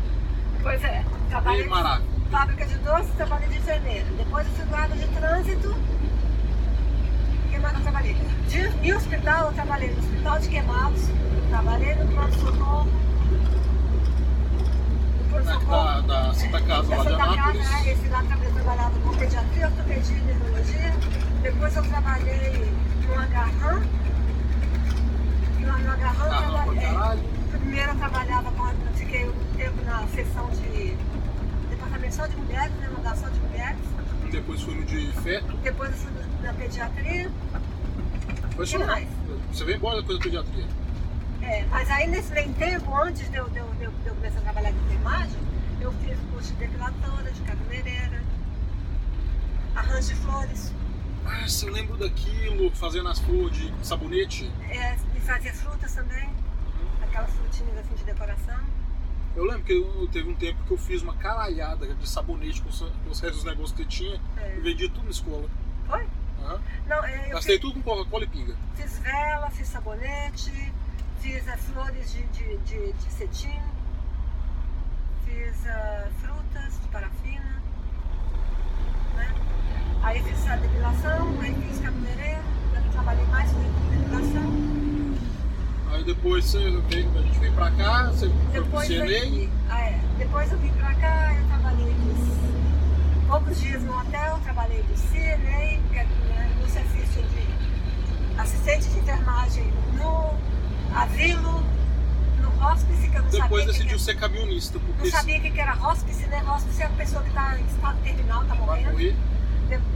[0.63, 2.09] Pois é, trabalhei Que maravilha.
[2.31, 4.07] Fábrica de doce, trabalhei de enfermeira.
[4.17, 5.69] Depois eu fui guarda de trânsito.
[5.71, 8.17] O que mais eu trabalhei?
[8.49, 11.03] De, em hospital, eu trabalhei no hospital de queimados,
[11.49, 13.11] trabalhei no pronto-socorro.
[15.31, 17.69] Da, da, Santa Casa lá de Anápolis.
[17.69, 20.95] casa, né, esse lá eu trabalhava com pediatria, ortopedia e neurologia.
[21.43, 22.73] Depois eu trabalhei
[23.07, 23.83] no agarrão.
[25.61, 27.31] E lá no agarrão eu Carrão pra trabalhei.
[27.51, 30.97] Primeiro eu trabalhava eu fiquei um tempo na seção de
[32.13, 33.79] só de mulheres, né, mandar só de mulheres.
[34.31, 35.57] Depois fui no de feto.
[35.59, 37.31] Depois eu fui na pediatria.
[38.55, 38.79] Foi só.
[38.79, 39.09] mais?
[39.53, 40.67] Você veio embora depois da pediatria.
[41.43, 44.43] É, mas aí nesse meio tempo, antes de eu, de, eu, de, eu, começar a
[44.43, 45.39] trabalhar de enfermagem,
[45.81, 48.23] eu fiz curso de depiladora, de cabeleireira,
[49.75, 50.73] arranjo de flores,
[51.25, 54.53] Nossa, eu lembro daquilo, fazendo as flores de sabonete.
[54.69, 56.29] é, e fazia frutas também,
[57.03, 58.61] aquelas frutinhas assim de decoração.
[59.37, 62.69] Eu lembro que eu, teve um tempo que eu fiz uma caralhada de sabonete com
[62.69, 64.57] os, com os restos dos negócios que eu tinha É.
[64.57, 65.49] e vendia tudo na escola.
[65.87, 66.07] Foi?
[66.43, 66.61] Aham.
[66.89, 68.57] Não, é, eu Gastei fiz, tudo com Coca-Cola e pinga.
[68.75, 70.73] fiz vela, fiz sabonete,
[71.21, 73.61] fiz as flores de, de, de, de cetim,
[75.27, 77.63] fiz ah, frutas de parafina,
[79.17, 79.35] né?
[80.03, 82.41] Aí fiz a depilação, aí fiz cabeleireiro,
[82.75, 83.61] eu trabalhei mais com
[83.91, 84.60] depilação.
[85.93, 89.49] Aí depois você veio, a gente veio pra cá, você foi pro Depois CNA.
[89.71, 90.01] ah, é.
[90.19, 95.81] Depois eu vim pra cá, eu trabalhei de poucos dias no hotel, trabalhei de CNA,
[95.91, 100.35] que é né, no serviço de assistente de enfermagem no
[100.97, 101.63] asilo,
[102.41, 103.65] no hospice, que eu não Depois sabia.
[103.67, 106.43] que decidiu ser camionista, porque não sabia o que que era hospice, né?
[106.51, 109.17] Hospice é a pessoa que está em estado terminal, está vai morrendo.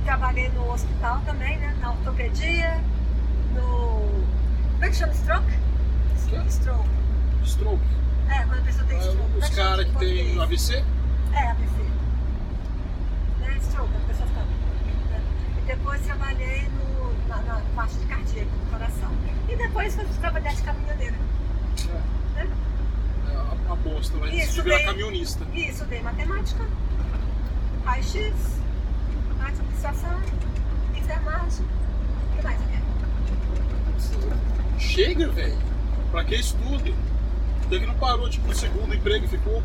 [0.04, 1.76] trabalhei no hospital também, né?
[1.80, 2.80] Na ortopedia,
[3.54, 4.04] no.
[4.74, 5.14] Como é que chama?
[5.14, 5.52] Stroke?
[6.42, 6.52] Que?
[6.52, 6.88] Stroke.
[7.44, 7.84] Stroke.
[8.28, 9.32] É, quando a pessoa tem Ah, stroke.
[9.34, 10.40] É Os caras que tem?
[10.40, 10.84] AVC,
[11.32, 11.82] É, AVC.
[13.40, 13.58] Né?
[13.62, 14.40] Stroke, a pessoa fica.
[14.40, 15.20] né?
[15.58, 19.10] E depois trabalhei no, na, na parte de cardíaco, do coração.
[19.48, 21.16] E depois fui trabalhar de caminhoneira.
[22.34, 22.48] Né?
[23.28, 24.86] é uma, uma bosta, mas Isso, virar bem.
[24.86, 25.44] camionista.
[25.52, 26.64] E estudei matemática,
[27.84, 28.32] raio-x,
[29.40, 30.20] arte administração,
[30.96, 31.64] enfermagem.
[31.64, 32.84] O que mais eu quero?
[34.80, 35.58] Chega, velho.
[36.14, 36.94] Pra que estudo?
[37.66, 39.60] Até que não parou, tipo, no segundo emprego e ficou.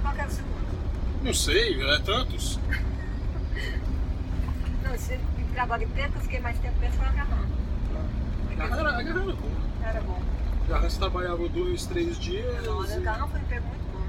[0.00, 1.22] Qual que era o segundo?
[1.22, 2.58] Não sei, é tantos.
[4.82, 5.20] Não, esse
[5.58, 7.44] agora em preto eu fiquei mais tempo preto foi no agarrão.
[8.50, 9.02] Agarrando era
[9.34, 9.50] bom.
[9.84, 10.22] Era bom.
[10.64, 12.64] Agarrando você trabalhava dois, três dias.
[12.64, 14.06] Não, o agarrão foi um emprego muito bom.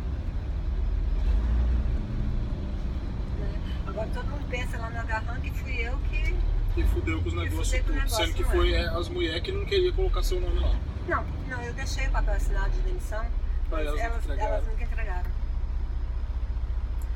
[3.38, 3.52] Né?
[3.86, 6.34] Agora todo mundo pensa lá no agarrão que fui eu que.
[6.80, 7.94] E fudeu com os negócios tudo.
[7.94, 10.74] negócio, Sendo que não foi é, as mulheres que não queriam colocar seu nome lá.
[11.10, 13.26] Não, não, eu deixei o papel assinado de demissão,
[13.70, 14.54] mas elas elas, entregaram.
[14.54, 15.32] elas nunca entregaram.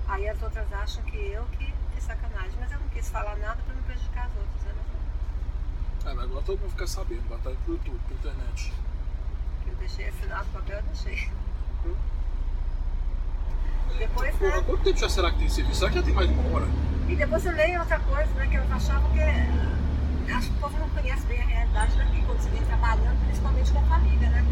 [0.07, 3.61] Aí as outras acham que eu que fiz sacanagem, mas eu não quis falar nada
[3.64, 4.74] para não prejudicar as outras, né?
[6.03, 8.74] Mas É, mas agora todo mundo fica sabendo, batalha pro YouTube, pra internet.
[9.66, 11.30] Eu deixei assinado o papel, eu deixei.
[11.86, 11.95] Hum.
[13.98, 14.64] Depois, né?
[14.66, 15.80] quanto tempo já será que tem serviço?
[15.80, 16.68] Será que já tem mais de uma hora?
[17.08, 18.48] E depois também outra coisa, né?
[18.48, 20.32] Que elas achavam que.
[20.32, 23.72] Acho que o povo não conhece bem a realidade daqui, quando você vem trabalhando, principalmente
[23.72, 24.46] com a família, né?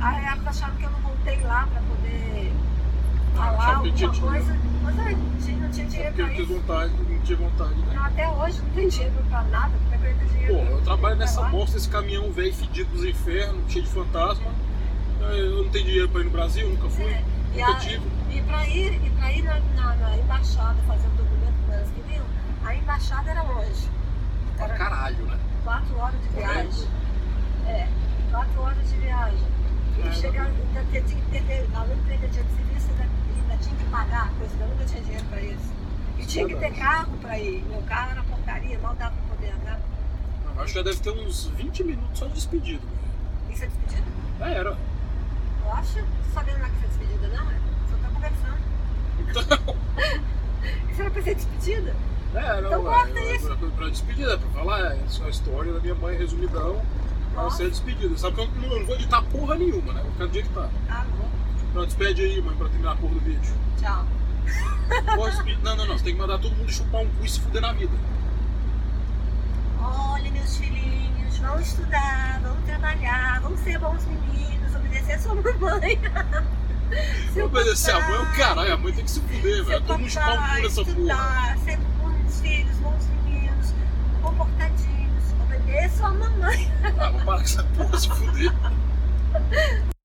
[0.00, 2.52] Aí elas achavam que eu não voltei lá para poder
[3.34, 4.56] falar achavam que alguma coisa.
[4.82, 6.54] Mas ai, não tinha, não tinha É dinheiro para eu tinha isso.
[6.54, 7.92] vontade, não tinha vontade, né?
[7.94, 10.54] Não, até hoje não tem dinheiro para nada, como é que eu ia ter dinheiro?
[10.54, 14.46] Pô, eu trabalho pra nessa bosta, esse caminhão velho fedido dos infernos, cheio de fantasma.
[15.20, 17.06] Eu não tenho dinheiro pra ir no Brasil, nunca fui.
[17.10, 17.24] É,
[17.56, 18.06] e, Nunca a, tive.
[18.30, 21.90] e para ir, e pra ir na, na, na embaixada fazer o documento que elas
[21.90, 22.24] queriam,
[22.64, 23.88] a embaixada era longe.
[24.58, 25.38] Era caralho, né?
[25.64, 26.88] quatro horas de viagem.
[27.66, 27.88] É,
[28.30, 29.48] quatro horas de viagem.
[30.04, 33.76] É, E chegar, ainda tinha que ter, além de dinheiro de serviço, ainda, ainda tinha
[33.76, 35.72] que pagar, coisa que eu nunca tinha dinheiro para isso.
[36.18, 37.62] E tinha que ter carro para ir.
[37.64, 39.80] Meu carro era porcaria, mal dava para poder andar.
[40.56, 42.82] Acho que já deve ter uns 20 minutos só de despedido.
[43.50, 44.06] Isso é despedida?
[44.38, 44.78] Já era.
[45.66, 46.04] Eu acho.
[46.32, 47.50] Sabendo lá que é despedida, não?
[47.50, 47.54] É?
[47.90, 48.58] Só tá conversando.
[49.20, 49.76] Então,
[50.90, 51.94] Isso era para ser despedida?
[52.32, 52.90] já era, Então ué.
[52.94, 53.56] corta Eu- isso.
[53.56, 56.82] Pra, pra despedida, é pra falar é, essa é a história da minha mãe resumidão.
[57.32, 57.56] Pra Nossa.
[57.58, 58.16] ser despedida.
[58.16, 60.00] Sabe que eu não, eu não vou editar porra nenhuma, né?
[60.02, 60.68] Vou ficar do jeito que tá.
[60.88, 61.28] Ah, bom.
[61.74, 63.54] Não, despede aí, mãe, pra terminar a porra do vídeo.
[63.80, 64.04] Tchau.
[65.62, 65.98] Não, não, não.
[65.98, 67.92] Você tem que mandar todo mundo chupar um cu e se fuder na vida.
[69.82, 74.55] Olha, meus filhinhos, vão estudar, vão trabalhar, vão ser bons meninos,
[74.96, 76.00] agradecer a sua mamãe.
[77.32, 79.84] Seu obedecer a mãe, é o caralho, a mãe tem que se fuder, velho.
[79.84, 81.56] Toma uns pau cu nessa porra.
[81.64, 83.74] Ser bons filhos, bons meninos,
[84.22, 85.24] comportadinhos.
[85.42, 86.72] Obedeça a mamãe.
[86.98, 88.52] Ah, vou parar com essa porra se fuder.